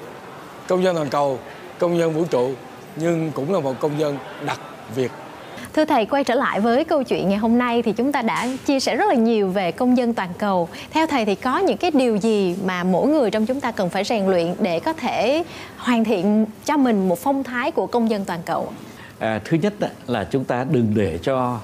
công 0.72 0.84
dân 0.84 0.96
toàn 0.96 1.10
cầu 1.10 1.40
công 1.80 1.98
dân 1.98 2.14
vũ 2.14 2.26
trụ 2.26 2.52
nhưng 2.96 3.32
cũng 3.32 3.54
là 3.54 3.60
một 3.60 3.80
công 3.80 4.00
dân 4.00 4.18
đặc 4.46 4.60
biệt 4.96 5.12
Thưa 5.74 5.86
thầy, 5.86 6.06
quay 6.06 6.24
trở 6.24 6.36
lại 6.36 6.60
với 6.60 6.84
câu 6.84 7.04
chuyện 7.04 7.30
ngày 7.30 7.38
hôm 7.38 7.58
nay 7.58 7.82
thì 7.82 7.92
chúng 7.92 8.12
ta 8.12 8.22
đã 8.22 8.48
chia 8.66 8.80
sẻ 8.80 8.96
rất 8.96 9.06
là 9.08 9.14
nhiều 9.14 9.50
về 9.50 9.72
công 9.72 9.98
dân 9.98 10.14
toàn 10.14 10.30
cầu. 10.38 10.70
Theo 10.92 11.08
thầy 11.08 11.26
thì 11.26 11.36
có 11.36 11.58
những 11.58 11.78
cái 11.78 11.92
điều 11.94 12.16
gì 12.16 12.56
mà 12.66 12.84
mỗi 12.84 13.08
người 13.08 13.32
trong 13.32 13.46
chúng 13.46 13.62
ta 13.62 13.72
cần 13.72 13.90
phải 13.90 14.04
rèn 14.04 14.26
luyện 14.26 14.56
để 14.60 14.80
có 14.80 14.94
thể 14.94 15.44
hoàn 15.78 16.04
thiện 16.04 16.46
cho 16.66 16.78
mình 16.78 17.10
một 17.10 17.20
phong 17.20 17.44
thái 17.44 17.72
của 17.72 17.88
công 17.88 18.10
dân 18.10 18.26
toàn 18.26 18.40
cầu? 18.46 18.72
À, 19.20 19.42
thứ 19.46 19.58
nhất 19.58 19.74
là 20.08 20.24
chúng 20.32 20.44
ta 20.44 20.66
đừng 20.72 20.92
để 20.96 21.18
cho 21.18 21.60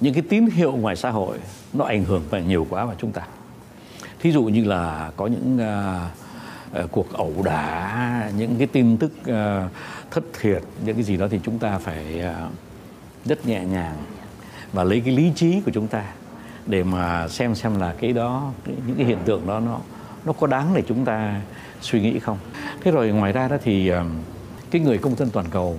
những 0.00 0.14
cái 0.14 0.22
tín 0.28 0.46
hiệu 0.46 0.72
ngoài 0.72 0.96
xã 0.96 1.10
hội 1.10 1.38
nó 1.72 1.84
ảnh 1.84 2.04
hưởng 2.04 2.22
nhiều 2.46 2.66
quá 2.70 2.84
vào 2.84 2.94
chúng 2.98 3.12
ta. 3.12 3.22
Thí 4.20 4.32
dụ 4.32 4.42
như 4.42 4.64
là 4.64 5.10
có 5.16 5.26
những 5.26 5.58
uh, 5.60 6.19
Ờ, 6.72 6.86
cuộc 6.90 7.12
ẩu 7.12 7.34
đả 7.44 8.30
những 8.36 8.58
cái 8.58 8.66
tin 8.66 8.96
tức 8.96 9.12
ờ, 9.26 9.68
thất 10.10 10.24
thiệt 10.40 10.62
những 10.84 10.94
cái 10.94 11.04
gì 11.04 11.16
đó 11.16 11.26
thì 11.30 11.40
chúng 11.44 11.58
ta 11.58 11.78
phải 11.78 12.20
ờ, 12.20 12.48
rất 13.24 13.46
nhẹ 13.46 13.64
nhàng 13.64 13.96
và 14.72 14.84
lấy 14.84 15.00
cái 15.00 15.16
lý 15.16 15.32
trí 15.36 15.60
của 15.60 15.70
chúng 15.74 15.88
ta 15.88 16.04
để 16.66 16.82
mà 16.82 17.28
xem 17.28 17.54
xem 17.54 17.80
là 17.80 17.94
cái 18.00 18.12
đó 18.12 18.52
những 18.66 18.96
cái 18.96 19.06
hiện 19.06 19.18
tượng 19.24 19.46
đó 19.46 19.60
nó 19.60 19.78
nó 20.24 20.32
có 20.32 20.46
đáng 20.46 20.74
để 20.74 20.82
chúng 20.88 21.04
ta 21.04 21.40
suy 21.80 22.00
nghĩ 22.00 22.18
không. 22.18 22.38
Thế 22.84 22.90
rồi 22.90 23.08
ngoài 23.08 23.32
ra 23.32 23.48
đó 23.48 23.56
thì 23.62 23.92
cái 24.70 24.82
người 24.82 24.98
công 24.98 25.16
dân 25.16 25.30
toàn 25.30 25.46
cầu 25.50 25.78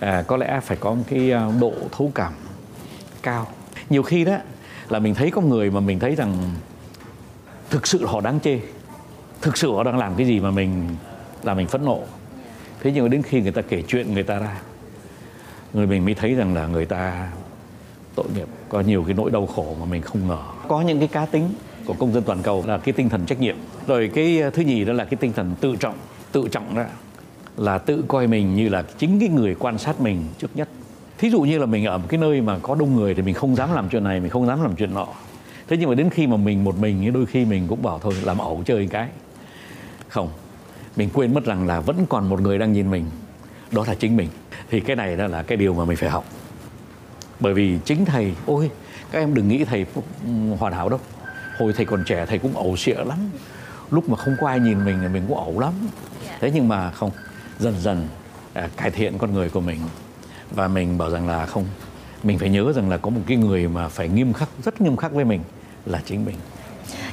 à, 0.00 0.24
có 0.26 0.36
lẽ 0.36 0.60
phải 0.62 0.76
có 0.80 0.94
một 0.94 1.04
cái 1.08 1.32
độ 1.60 1.72
thấu 1.92 2.12
cảm 2.14 2.32
cao. 3.22 3.46
Nhiều 3.90 4.02
khi 4.02 4.24
đó 4.24 4.36
là 4.88 4.98
mình 4.98 5.14
thấy 5.14 5.30
có 5.30 5.40
người 5.40 5.70
mà 5.70 5.80
mình 5.80 5.98
thấy 5.98 6.14
rằng 6.14 6.36
thực 7.70 7.86
sự 7.86 8.06
họ 8.06 8.20
đáng 8.20 8.40
chê 8.40 8.60
thực 9.40 9.56
sự 9.56 9.72
họ 9.72 9.82
đang 9.82 9.98
làm 9.98 10.14
cái 10.14 10.26
gì 10.26 10.40
mà 10.40 10.50
mình 10.50 10.88
là 11.42 11.54
mình 11.54 11.66
phẫn 11.66 11.84
nộ. 11.84 12.00
Thế 12.80 12.92
nhưng 12.94 13.04
mà 13.04 13.08
đến 13.08 13.22
khi 13.22 13.40
người 13.40 13.52
ta 13.52 13.62
kể 13.62 13.82
chuyện 13.88 14.14
người 14.14 14.22
ta 14.22 14.38
ra 14.38 14.60
người 15.72 15.86
mình 15.86 16.04
mới 16.04 16.14
thấy 16.14 16.34
rằng 16.34 16.54
là 16.54 16.66
người 16.66 16.84
ta 16.84 17.28
tội 18.14 18.26
nghiệp 18.34 18.48
có 18.68 18.80
nhiều 18.80 19.04
cái 19.04 19.14
nỗi 19.14 19.30
đau 19.30 19.46
khổ 19.46 19.76
mà 19.80 19.86
mình 19.86 20.02
không 20.02 20.28
ngờ. 20.28 20.38
Có 20.68 20.80
những 20.80 20.98
cái 20.98 21.08
cá 21.08 21.26
tính. 21.26 21.48
Của 21.86 21.94
công 21.94 22.12
dân 22.12 22.22
toàn 22.22 22.42
cầu 22.42 22.64
là 22.66 22.78
cái 22.78 22.92
tinh 22.92 23.08
thần 23.08 23.26
trách 23.26 23.40
nhiệm. 23.40 23.56
Rồi 23.86 24.10
cái 24.14 24.42
thứ 24.54 24.62
nhì 24.62 24.84
đó 24.84 24.92
là 24.92 25.04
cái 25.04 25.16
tinh 25.20 25.32
thần 25.32 25.54
tự 25.60 25.76
trọng 25.76 25.94
tự 26.32 26.48
trọng 26.48 26.74
đó 26.74 26.82
là 27.56 27.78
tự 27.78 28.04
coi 28.08 28.26
mình 28.26 28.54
như 28.54 28.68
là 28.68 28.82
chính 28.98 29.20
cái 29.20 29.28
người 29.28 29.54
quan 29.58 29.78
sát 29.78 30.00
mình 30.00 30.24
trước 30.38 30.50
nhất. 30.54 30.68
Thí 31.18 31.30
dụ 31.30 31.40
như 31.40 31.58
là 31.58 31.66
mình 31.66 31.84
ở 31.84 31.98
một 31.98 32.04
cái 32.08 32.18
nơi 32.18 32.40
mà 32.40 32.58
có 32.62 32.74
đông 32.74 32.96
người 32.96 33.14
thì 33.14 33.22
mình 33.22 33.34
không 33.34 33.56
dám 33.56 33.74
làm 33.74 33.88
chuyện 33.88 34.04
này 34.04 34.20
mình 34.20 34.30
không 34.30 34.46
dám 34.46 34.62
làm 34.62 34.76
chuyện 34.76 34.94
nọ. 34.94 35.06
Thế 35.68 35.76
nhưng 35.76 35.88
mà 35.88 35.94
đến 35.94 36.10
khi 36.10 36.26
mà 36.26 36.36
mình 36.36 36.64
một 36.64 36.78
mình 36.78 37.12
đôi 37.12 37.26
khi 37.26 37.44
mình 37.44 37.66
cũng 37.68 37.82
bảo 37.82 37.98
thôi 37.98 38.14
làm 38.24 38.38
ẩu 38.38 38.62
chơi 38.66 38.88
cái 38.90 39.08
không? 40.14 40.28
Mình 40.96 41.10
quên 41.12 41.34
mất 41.34 41.44
rằng 41.44 41.66
là 41.66 41.80
vẫn 41.80 42.06
còn 42.08 42.28
một 42.28 42.40
người 42.40 42.58
đang 42.58 42.72
nhìn 42.72 42.90
mình. 42.90 43.06
Đó 43.72 43.84
là 43.86 43.94
chính 43.94 44.16
mình. 44.16 44.28
Thì 44.70 44.80
cái 44.80 44.96
này 44.96 45.16
đó 45.16 45.26
là 45.26 45.42
cái 45.42 45.56
điều 45.56 45.74
mà 45.74 45.84
mình 45.84 45.96
phải 45.96 46.10
học. 46.10 46.24
Bởi 47.40 47.54
vì 47.54 47.78
chính 47.84 48.04
thầy 48.04 48.34
ôi 48.46 48.70
các 49.10 49.18
em 49.18 49.34
đừng 49.34 49.48
nghĩ 49.48 49.64
thầy 49.64 49.86
hoàn 50.58 50.72
hảo 50.72 50.88
đâu. 50.88 51.00
Hồi 51.58 51.72
thầy 51.72 51.86
còn 51.86 52.04
trẻ 52.06 52.26
thầy 52.26 52.38
cũng 52.38 52.56
ẩu 52.56 52.76
xịa 52.76 52.94
lắm. 52.94 53.18
Lúc 53.90 54.08
mà 54.08 54.16
không 54.16 54.36
có 54.40 54.48
ai 54.48 54.60
nhìn 54.60 54.84
mình 54.84 54.98
thì 55.00 55.08
mình 55.08 55.24
cũng 55.28 55.36
ẩu 55.36 55.60
lắm. 55.60 55.72
Thế 56.40 56.50
nhưng 56.54 56.68
mà 56.68 56.90
không 56.90 57.10
dần 57.58 57.74
dần 57.80 58.08
à, 58.52 58.68
cải 58.76 58.90
thiện 58.90 59.18
con 59.18 59.32
người 59.34 59.48
của 59.48 59.60
mình. 59.60 59.78
Và 60.50 60.68
mình 60.68 60.98
bảo 60.98 61.10
rằng 61.10 61.28
là 61.28 61.46
không 61.46 61.66
mình 62.22 62.38
phải 62.38 62.48
nhớ 62.48 62.72
rằng 62.72 62.90
là 62.90 62.96
có 62.96 63.10
một 63.10 63.20
cái 63.26 63.36
người 63.36 63.68
mà 63.68 63.88
phải 63.88 64.08
nghiêm 64.08 64.32
khắc 64.32 64.48
rất 64.64 64.80
nghiêm 64.80 64.96
khắc 64.96 65.12
với 65.12 65.24
mình 65.24 65.40
là 65.86 66.02
chính 66.04 66.24
mình 66.24 66.36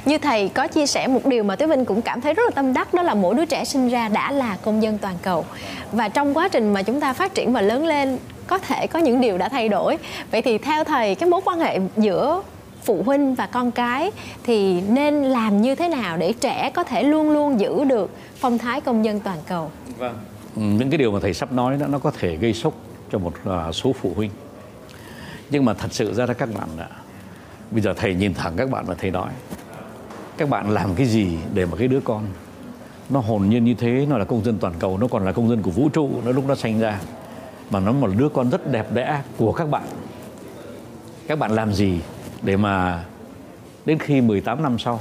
như 0.04 0.18
thầy 0.18 0.48
có 0.48 0.66
chia 0.66 0.86
sẻ 0.86 1.06
một 1.06 1.26
điều 1.26 1.44
mà 1.44 1.56
Tuyết 1.56 1.68
Vinh 1.68 1.84
cũng 1.84 2.02
cảm 2.02 2.20
thấy 2.20 2.34
rất 2.34 2.42
là 2.44 2.50
tâm 2.54 2.72
đắc 2.72 2.94
đó 2.94 3.02
là 3.02 3.14
mỗi 3.14 3.34
đứa 3.34 3.44
trẻ 3.44 3.64
sinh 3.64 3.88
ra 3.88 4.08
đã 4.08 4.32
là 4.32 4.56
công 4.62 4.82
dân 4.82 4.98
toàn 4.98 5.14
cầu. 5.22 5.44
Và 5.92 6.08
trong 6.08 6.36
quá 6.36 6.48
trình 6.48 6.72
mà 6.72 6.82
chúng 6.82 7.00
ta 7.00 7.12
phát 7.12 7.34
triển 7.34 7.52
và 7.52 7.60
lớn 7.60 7.86
lên 7.86 8.18
có 8.46 8.58
thể 8.58 8.86
có 8.86 8.98
những 8.98 9.20
điều 9.20 9.38
đã 9.38 9.48
thay 9.48 9.68
đổi. 9.68 9.98
Vậy 10.30 10.42
thì 10.42 10.58
theo 10.58 10.84
thầy 10.84 11.14
cái 11.14 11.28
mối 11.28 11.40
quan 11.44 11.60
hệ 11.60 11.80
giữa 11.96 12.42
phụ 12.82 13.02
huynh 13.06 13.34
và 13.34 13.46
con 13.46 13.70
cái 13.70 14.10
thì 14.42 14.80
nên 14.80 15.22
làm 15.24 15.62
như 15.62 15.74
thế 15.74 15.88
nào 15.88 16.16
để 16.16 16.32
trẻ 16.40 16.70
có 16.74 16.84
thể 16.84 17.02
luôn 17.02 17.30
luôn 17.30 17.60
giữ 17.60 17.84
được 17.84 18.10
phong 18.36 18.58
thái 18.58 18.80
công 18.80 19.04
dân 19.04 19.20
toàn 19.20 19.38
cầu? 19.48 19.70
Vâng. 19.98 20.18
Những 20.54 20.90
cái 20.90 20.98
điều 20.98 21.12
mà 21.12 21.18
thầy 21.22 21.34
sắp 21.34 21.52
nói 21.52 21.76
đó 21.80 21.86
nó 21.86 21.98
có 21.98 22.10
thể 22.18 22.36
gây 22.36 22.54
sốc 22.54 22.74
cho 23.12 23.18
một 23.18 23.32
uh, 23.68 23.74
số 23.74 23.92
phụ 24.00 24.12
huynh. 24.16 24.30
Nhưng 25.50 25.64
mà 25.64 25.74
thật 25.74 25.88
sự 25.90 26.14
ra 26.14 26.26
là 26.26 26.34
các 26.34 26.48
bạn 26.54 26.68
đã 26.78 26.86
bây 27.70 27.82
giờ 27.82 27.94
thầy 27.96 28.14
nhìn 28.14 28.34
thẳng 28.34 28.52
các 28.56 28.70
bạn 28.70 28.84
và 28.86 28.94
thầy 28.94 29.10
nói 29.10 29.28
các 30.36 30.48
bạn 30.48 30.70
làm 30.70 30.94
cái 30.94 31.06
gì 31.06 31.38
để 31.54 31.66
mà 31.66 31.76
cái 31.76 31.88
đứa 31.88 32.00
con 32.00 32.26
nó 33.10 33.20
hồn 33.20 33.48
nhiên 33.48 33.64
như 33.64 33.74
thế 33.74 34.06
nó 34.10 34.18
là 34.18 34.24
công 34.24 34.44
dân 34.44 34.58
toàn 34.58 34.74
cầu 34.78 34.98
nó 34.98 35.06
còn 35.06 35.24
là 35.24 35.32
công 35.32 35.48
dân 35.48 35.62
của 35.62 35.70
vũ 35.70 35.88
trụ 35.88 36.10
nó 36.24 36.32
lúc 36.32 36.44
nó 36.48 36.54
sinh 36.54 36.80
ra 36.80 37.00
mà 37.70 37.80
nó 37.80 37.92
một 37.92 38.10
đứa 38.16 38.28
con 38.28 38.50
rất 38.50 38.70
đẹp 38.70 38.92
đẽ 38.92 39.22
của 39.36 39.52
các 39.52 39.70
bạn. 39.70 39.82
Các 41.26 41.38
bạn 41.38 41.50
làm 41.50 41.72
gì 41.72 42.00
để 42.42 42.56
mà 42.56 43.04
đến 43.84 43.98
khi 43.98 44.20
18 44.20 44.62
năm 44.62 44.78
sau 44.78 45.00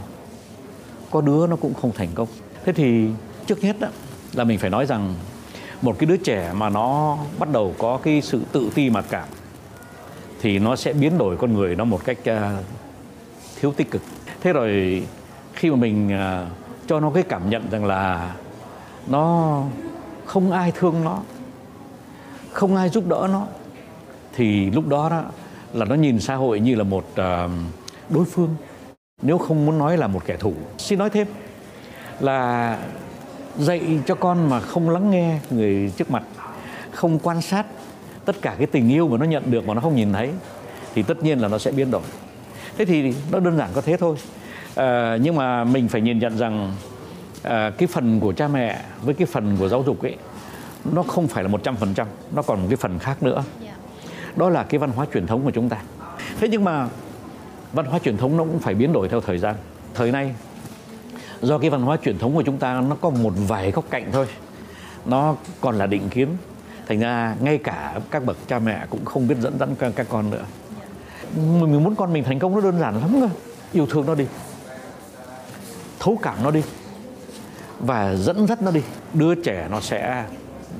có 1.12 1.21
đứa 1.21 1.47
nó 1.47 1.55
cũng 1.55 1.73
không 1.73 1.91
thành 1.95 2.10
công? 2.15 2.27
Thế 2.65 2.73
thì 2.73 3.08
trước 3.45 3.62
hết 3.62 3.79
đó 3.79 3.88
là 4.34 4.43
mình 4.43 4.60
phải 4.60 4.69
nói 4.69 4.86
rằng 4.86 5.13
một 5.82 5.95
cái 5.99 6.05
đứa 6.05 6.17
trẻ 6.17 6.51
mà 6.53 6.69
nó 6.69 7.17
bắt 7.39 7.49
đầu 7.51 7.75
có 7.77 7.99
cái 8.03 8.21
sự 8.21 8.41
tự 8.51 8.69
ti 8.75 8.89
mặc 8.89 9.05
cảm 9.10 9.27
thì 10.41 10.60
nó 10.60 10.75
sẽ 10.75 10.93
biến 10.93 11.17
đổi 11.17 11.38
con 11.38 11.53
người 11.53 11.75
nó 11.75 11.84
một 11.84 12.01
cách 12.05 12.17
uh, 12.29 12.65
thiếu 13.62 13.73
tích 13.77 13.91
cực. 13.91 14.01
Thế 14.41 14.53
rồi 14.53 15.03
khi 15.53 15.69
mà 15.69 15.75
mình 15.75 16.09
uh, 16.15 16.47
cho 16.87 16.99
nó 16.99 17.09
cái 17.09 17.23
cảm 17.23 17.49
nhận 17.49 17.69
rằng 17.69 17.85
là 17.85 18.35
nó 19.07 19.63
không 20.25 20.51
ai 20.51 20.71
thương 20.75 21.03
nó 21.03 21.19
không 22.51 22.75
ai 22.75 22.89
giúp 22.89 23.07
đỡ 23.07 23.27
nó 23.31 23.47
thì 24.33 24.71
lúc 24.71 24.87
đó 24.87 25.09
đó 25.09 25.23
là 25.73 25.85
nó 25.85 25.95
nhìn 25.95 26.19
xã 26.19 26.35
hội 26.35 26.59
như 26.59 26.75
là 26.75 26.83
một 26.83 27.05
uh, 27.11 27.51
đối 28.09 28.25
phương. 28.25 28.55
Nếu 29.21 29.37
không 29.37 29.65
muốn 29.65 29.77
nói 29.77 29.97
là 29.97 30.07
một 30.07 30.21
kẻ 30.25 30.37
thù 30.37 30.53
xin 30.77 30.99
nói 30.99 31.09
thêm 31.09 31.27
là 32.19 32.77
dạy 33.57 33.99
cho 34.05 34.15
con 34.15 34.49
mà 34.49 34.59
không 34.59 34.89
lắng 34.89 35.11
nghe 35.11 35.39
người 35.49 35.91
trước 35.97 36.11
mặt 36.11 36.23
không 36.91 37.19
quan 37.19 37.41
sát 37.41 37.65
tất 38.25 38.35
cả 38.41 38.55
cái 38.57 38.67
tình 38.67 38.89
yêu 38.89 39.07
mà 39.07 39.17
nó 39.17 39.25
nhận 39.25 39.51
được 39.51 39.67
mà 39.67 39.73
nó 39.73 39.81
không 39.81 39.95
nhìn 39.95 40.13
thấy 40.13 40.31
thì 40.93 41.03
tất 41.03 41.23
nhiên 41.23 41.39
là 41.39 41.47
nó 41.47 41.57
sẽ 41.57 41.71
biến 41.71 41.91
đổi. 41.91 42.01
Thế 42.77 42.85
thì 42.85 43.13
nó 43.31 43.39
đơn 43.39 43.57
giản 43.57 43.69
có 43.73 43.81
thế 43.81 43.97
thôi 43.97 44.15
à, 44.75 45.17
nhưng 45.21 45.36
mà 45.36 45.63
mình 45.63 45.88
phải 45.88 46.01
nhìn 46.01 46.19
nhận 46.19 46.38
rằng 46.38 46.71
à, 47.43 47.71
cái 47.77 47.88
phần 47.88 48.19
của 48.19 48.34
cha 48.34 48.47
mẹ 48.47 48.81
với 49.01 49.13
cái 49.13 49.25
phần 49.25 49.57
của 49.57 49.67
giáo 49.67 49.84
dục 49.84 50.01
ấy 50.01 50.15
nó 50.91 51.03
không 51.03 51.27
phải 51.27 51.43
là 51.43 51.49
một 51.49 51.63
trăm 51.63 51.75
phần 51.75 51.93
trăm 51.93 52.07
nó 52.36 52.41
còn 52.41 52.62
một 52.62 52.67
cái 52.69 52.77
phần 52.77 52.99
khác 52.99 53.23
nữa. 53.23 53.43
Đó 54.36 54.49
là 54.49 54.63
cái 54.63 54.79
văn 54.79 54.91
hóa 54.91 55.05
truyền 55.13 55.27
thống 55.27 55.43
của 55.43 55.51
chúng 55.51 55.69
ta. 55.69 55.77
Thế 56.39 56.47
nhưng 56.47 56.63
mà 56.63 56.88
văn 57.73 57.86
hóa 57.86 57.99
truyền 57.99 58.17
thống 58.17 58.38
nó 58.38 58.43
cũng 58.43 58.60
phải 58.60 58.73
biến 58.73 58.93
đổi 58.93 59.10
theo 59.10 59.21
thời 59.21 59.38
gian. 59.38 59.55
Thời 59.93 60.12
nay 60.12 60.36
do 61.41 61.57
cái 61.57 61.69
văn 61.69 61.81
hóa 61.81 61.97
truyền 62.03 62.19
thống 62.19 62.36
của 62.36 62.43
chúng 62.43 62.57
ta 62.57 62.81
nó 62.81 62.95
có 63.01 63.10
một 63.10 63.34
vài 63.47 63.71
góc 63.71 63.86
cạnh 63.89 64.05
thôi 64.12 64.27
nó 65.05 65.36
còn 65.62 65.77
là 65.77 65.86
định 65.86 66.10
kiến. 66.10 66.29
Thành 66.88 66.99
ra 66.99 67.36
ngay 67.41 67.57
cả 67.57 67.99
các 68.12 68.25
bậc 68.25 68.38
cha 68.47 68.60
mẹ 68.60 68.86
cũng 68.89 69.05
không 69.05 69.27
biết 69.27 69.38
dẫn 69.39 69.60
dắt 69.60 69.69
các, 69.79 69.93
các 69.95 70.07
con 70.10 70.29
nữa. 70.29 70.45
Mình 71.36 71.84
muốn 71.84 71.95
con 71.95 72.13
mình 72.13 72.23
thành 72.23 72.39
công 72.39 72.55
nó 72.55 72.62
đơn 72.62 72.79
giản 72.79 73.01
lắm 73.01 73.21
cơ. 73.21 73.29
Yêu 73.73 73.86
thương 73.86 74.05
nó 74.05 74.15
đi 74.15 74.25
thấu 76.01 76.19
cảm 76.21 76.43
nó 76.43 76.51
đi 76.51 76.61
và 77.79 78.15
dẫn 78.15 78.47
dắt 78.47 78.61
nó 78.61 78.71
đi. 78.71 78.81
Đứa 79.13 79.35
trẻ 79.35 79.67
nó 79.71 79.79
sẽ 79.79 80.25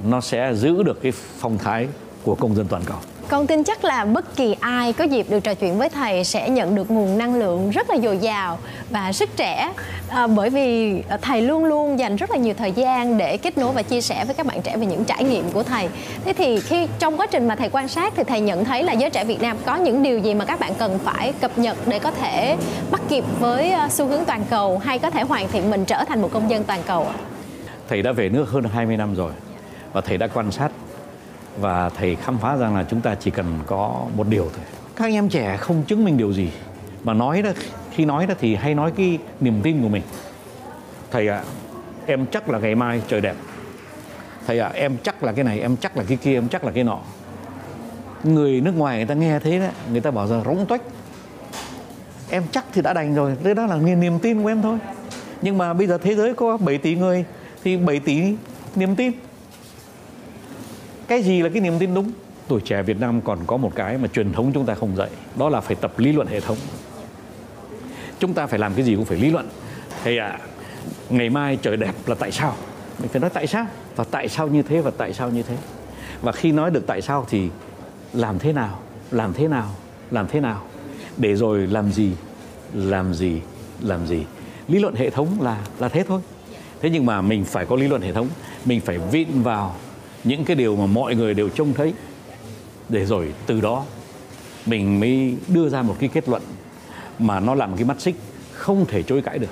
nó 0.06 0.22
sẽ 0.22 0.54
giữ 0.56 0.84
được 0.84 1.02
cái 1.02 1.12
phong 1.12 1.58
thái 1.58 1.88
của 2.24 2.36
công 2.36 2.56
dân 2.56 2.68
toàn 2.68 2.84
cầu 2.86 2.98
con 3.32 3.48
tin 3.48 3.64
chắc 3.64 3.86
là 3.86 4.06
bất 4.06 4.36
kỳ 4.36 4.56
ai 4.60 4.94
có 4.94 5.04
dịp 5.04 5.26
được 5.30 5.40
trò 5.40 5.54
chuyện 5.54 5.78
với 5.78 5.90
thầy 5.90 6.24
sẽ 6.24 6.50
nhận 6.50 6.76
được 6.76 6.92
nguồn 6.92 7.18
năng 7.18 7.36
lượng 7.36 7.70
rất 7.70 7.90
là 7.90 7.98
dồi 7.98 8.18
dào 8.18 8.60
và 8.90 9.12
sức 9.12 9.30
trẻ 9.38 9.74
à, 10.10 10.28
bởi 10.28 10.50
vì 10.50 11.02
thầy 11.22 11.42
luôn 11.42 11.66
luôn 11.66 12.00
dành 12.00 12.16
rất 12.16 12.32
là 12.32 12.38
nhiều 12.38 12.54
thời 12.58 12.72
gian 12.72 13.18
để 13.18 13.38
kết 13.38 13.58
nối 13.58 13.72
và 13.72 13.82
chia 13.82 14.02
sẻ 14.02 14.26
với 14.26 14.36
các 14.36 14.46
bạn 14.46 14.62
trẻ 14.62 14.78
về 14.78 14.86
những 14.86 15.04
trải 15.04 15.24
nghiệm 15.24 15.52
của 15.52 15.64
thầy 15.64 15.90
thế 16.26 16.34
thì 16.34 16.60
khi 16.60 16.88
trong 17.00 17.18
quá 17.18 17.28
trình 17.32 17.48
mà 17.48 17.56
thầy 17.56 17.70
quan 17.70 17.88
sát 17.88 18.14
thì 18.16 18.24
thầy 18.24 18.42
nhận 18.42 18.66
thấy 18.66 18.84
là 18.84 18.94
giới 18.94 19.10
trẻ 19.10 19.26
Việt 19.26 19.42
Nam 19.42 19.58
có 19.66 19.76
những 19.76 20.04
điều 20.04 20.20
gì 20.20 20.34
mà 20.34 20.46
các 20.46 20.60
bạn 20.60 20.74
cần 20.80 21.00
phải 21.00 21.34
cập 21.42 21.58
nhật 21.58 21.78
để 21.88 22.00
có 22.00 22.12
thể 22.12 22.58
bắt 22.92 23.02
kịp 23.10 23.24
với 23.40 23.72
à, 23.72 23.90
xu 23.90 24.06
hướng 24.06 24.26
toàn 24.26 24.44
cầu 24.50 24.78
hay 24.78 25.00
có 25.00 25.10
thể 25.10 25.22
hoàn 25.22 25.48
thiện 25.48 25.72
mình 25.72 25.86
trở 25.86 26.04
thành 26.08 26.22
một 26.22 26.30
công 26.32 26.50
dân 26.50 26.64
toàn 26.64 26.80
cầu 26.88 27.04
ạ? 27.04 27.16
Thầy 27.90 28.02
đã 28.02 28.12
về 28.12 28.30
nước 28.30 28.50
hơn 28.50 28.64
20 28.74 28.98
năm 28.98 29.16
rồi 29.16 29.32
và 29.94 30.02
thầy 30.02 30.18
đã 30.18 30.28
quan 30.28 30.52
sát 30.52 30.72
và 31.58 31.90
thầy 31.90 32.16
khám 32.16 32.38
phá 32.38 32.58
rằng 32.58 32.76
là 32.76 32.86
chúng 32.90 33.02
ta 33.02 33.16
chỉ 33.16 33.32
cần 33.32 33.60
có 33.66 34.06
một 34.16 34.28
điều 34.28 34.44
thôi. 34.44 34.66
Các 34.96 35.06
anh 35.06 35.14
em 35.14 35.30
trẻ 35.30 35.58
không 35.58 35.84
chứng 35.84 36.06
minh 36.06 36.18
điều 36.18 36.34
gì. 36.34 36.52
Mà 37.04 37.14
nói 37.14 37.42
đó 37.42 37.50
khi 37.92 38.06
nói 38.06 38.28
đó 38.28 38.34
thì 38.40 38.56
hay 38.56 38.76
nói 38.76 38.92
cái 38.98 39.18
niềm 39.40 39.62
tin 39.64 39.82
của 39.82 39.90
mình. 39.90 40.04
Thầy 41.12 41.28
ạ 41.28 41.38
à, 41.38 41.44
em 42.06 42.26
chắc 42.26 42.50
là 42.50 42.60
ngày 42.60 42.76
mai 42.76 43.02
trời 43.08 43.22
đẹp. 43.22 43.36
Thầy 44.48 44.60
ạ 44.60 44.68
à, 44.68 44.72
em 44.74 44.98
chắc 45.04 45.24
là 45.24 45.32
cái 45.32 45.44
này 45.44 45.60
em 45.60 45.78
chắc 45.78 45.98
là 45.98 46.04
cái 46.08 46.18
kia 46.18 46.34
em 46.34 46.48
chắc 46.48 46.64
là 46.64 46.72
cái 46.72 46.84
nọ. 46.84 47.00
Người 48.24 48.62
nước 48.62 48.78
ngoài 48.78 48.98
người 48.98 49.06
ta 49.06 49.14
nghe 49.14 49.40
thế 49.40 49.60
đó 49.60 49.68
người 49.92 50.02
ta 50.02 50.12
bảo 50.12 50.28
rằng 50.28 50.44
rỗng 50.46 50.66
tuếch. 50.66 50.82
Em 52.30 52.44
chắc 52.52 52.66
thì 52.74 52.82
đã 52.82 52.94
đành 52.94 53.16
rồi 53.16 53.38
thế 53.44 53.54
đó 53.54 53.66
là 53.66 53.76
niềm 53.76 54.20
tin 54.20 54.44
của 54.44 54.50
em 54.50 54.62
thôi. 54.62 54.78
Nhưng 55.42 55.58
mà 55.58 55.74
bây 55.74 55.88
giờ 55.88 55.98
thế 55.98 56.16
giới 56.16 56.34
có 56.34 56.58
7 56.58 56.78
tỷ 56.78 56.96
người 56.96 57.26
thì 57.64 57.78
7 57.78 58.00
tỷ 58.00 58.36
niềm 58.76 58.96
tin 58.96 59.12
cái 61.12 61.24
gì 61.24 61.42
là 61.42 61.50
cái 61.50 61.62
niềm 61.62 61.80
tin 61.80 61.94
đúng? 61.94 62.12
Tuổi 62.48 62.62
trẻ 62.62 62.84
Việt 62.84 63.00
Nam 63.00 63.22
còn 63.22 63.40
có 63.48 63.58
một 63.58 63.76
cái 63.76 63.98
mà 63.98 64.08
truyền 64.08 64.34
thống 64.34 64.52
chúng 64.54 64.66
ta 64.66 64.76
không 64.76 64.96
dạy 64.96 65.10
đó 65.36 65.50
là 65.50 65.62
phải 65.62 65.76
tập 65.76 66.00
lý 66.00 66.12
luận 66.12 66.28
hệ 66.28 66.40
thống. 66.40 66.58
Chúng 68.20 68.34
ta 68.34 68.48
phải 68.48 68.60
làm 68.60 68.74
cái 68.74 68.86
gì 68.86 68.96
cũng 68.96 69.06
phải 69.06 69.18
lý 69.18 69.30
luận. 69.30 69.50
Thầy 70.04 70.18
ạ 70.18 70.28
à, 70.28 70.40
ngày 71.10 71.30
mai 71.30 71.58
trời 71.62 71.78
đẹp 71.78 71.94
là 72.06 72.16
tại 72.16 72.32
sao? 72.32 72.56
Mình 73.00 73.08
phải 73.08 73.22
nói 73.22 73.30
tại 73.30 73.48
sao? 73.48 73.66
Và 73.96 74.04
tại 74.12 74.30
sao 74.30 74.48
như 74.48 74.62
thế 74.62 74.82
và 74.82 74.92
tại 74.98 75.14
sao 75.14 75.30
như 75.30 75.44
thế? 75.44 75.58
Và 76.22 76.32
khi 76.32 76.52
nói 76.52 76.72
được 76.72 76.88
tại 76.88 77.02
sao 77.02 77.26
thì 77.30 77.50
làm 78.14 78.40
thế 78.40 78.54
nào 78.54 78.80
làm 79.12 79.34
thế 79.34 79.48
nào 79.48 79.76
làm 80.12 80.28
thế 80.28 80.40
nào? 80.40 80.64
Để 81.18 81.36
rồi 81.36 81.68
làm 81.68 81.92
gì 81.92 82.12
làm 82.74 83.14
gì 83.14 83.42
làm 83.82 84.08
gì? 84.08 84.26
Lý 84.68 84.80
luận 84.80 84.96
hệ 84.96 85.10
thống 85.10 85.42
là 85.42 85.58
là 85.80 85.90
thế 85.90 86.04
thôi. 86.08 86.22
Thế 86.82 86.90
nhưng 86.90 87.06
mà 87.06 87.22
mình 87.22 87.46
phải 87.46 87.66
có 87.66 87.76
lý 87.76 87.88
luận 87.88 88.02
hệ 88.02 88.14
thống. 88.14 88.28
Mình 88.66 88.82
phải 88.82 88.98
vịn 88.98 89.42
vào 89.42 89.76
những 90.24 90.46
cái 90.46 90.56
điều 90.56 90.76
mà 90.76 90.86
mọi 90.86 91.16
người 91.16 91.34
đều 91.34 91.50
trông 91.50 91.74
thấy 91.74 91.94
để 92.90 93.06
rồi 93.06 93.34
từ 93.46 93.62
đó 93.62 93.84
mình 94.66 95.00
mới 95.00 95.36
đưa 95.48 95.70
ra 95.70 95.82
một 95.82 95.96
cái 96.00 96.10
kết 96.14 96.30
luận 96.30 96.42
mà 97.20 97.40
nó 97.40 97.56
làm 97.56 97.76
cái 97.76 97.86
mắt 97.86 98.02
xích 98.02 98.16
không 98.54 98.86
thể 98.86 99.04
chối 99.04 99.22
cãi 99.22 99.40
được 99.40 99.52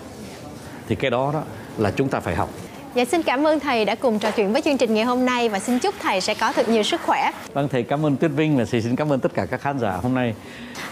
thì 0.87 0.95
cái 0.95 1.11
đó 1.11 1.31
đó 1.33 1.43
là 1.77 1.91
chúng 1.91 2.09
ta 2.09 2.19
phải 2.19 2.35
học 2.35 2.49
Dạ 2.95 3.05
xin 3.05 3.23
cảm 3.23 3.47
ơn 3.47 3.59
thầy 3.59 3.85
đã 3.85 3.95
cùng 3.95 4.19
trò 4.19 4.31
chuyện 4.31 4.53
với 4.53 4.61
chương 4.61 4.77
trình 4.77 4.93
ngày 4.93 5.03
hôm 5.03 5.25
nay 5.25 5.49
và 5.49 5.59
xin 5.59 5.79
chúc 5.79 5.95
thầy 5.99 6.21
sẽ 6.21 6.33
có 6.33 6.51
thật 6.51 6.69
nhiều 6.69 6.83
sức 6.83 7.01
khỏe. 7.01 7.31
Vâng 7.53 7.67
thầy 7.67 7.83
cảm 7.83 8.05
ơn 8.05 8.15
Tuyết 8.15 8.31
Vinh 8.31 8.57
và 8.57 8.65
thầy 8.71 8.81
xin 8.81 8.95
cảm 8.95 9.13
ơn 9.13 9.19
tất 9.19 9.33
cả 9.33 9.45
các 9.45 9.61
khán 9.61 9.79
giả 9.79 9.91
hôm 9.91 10.13
nay. 10.13 10.33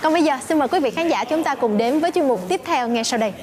Còn 0.02 0.14
bây 0.14 0.24
giờ 0.24 0.34
xin 0.48 0.60
mời 0.60 0.68
quý 0.68 0.80
vị 0.80 0.90
khán 0.90 1.10
giả 1.10 1.24
chúng 1.24 1.44
ta 1.44 1.56
cùng 1.56 1.78
đến 1.78 2.00
với 2.00 2.12
chuyên 2.12 2.28
mục 2.28 2.50
tiếp 2.50 2.62
theo 2.66 2.88
ngay 2.88 3.04
sau 3.04 3.20
đây. 3.20 3.34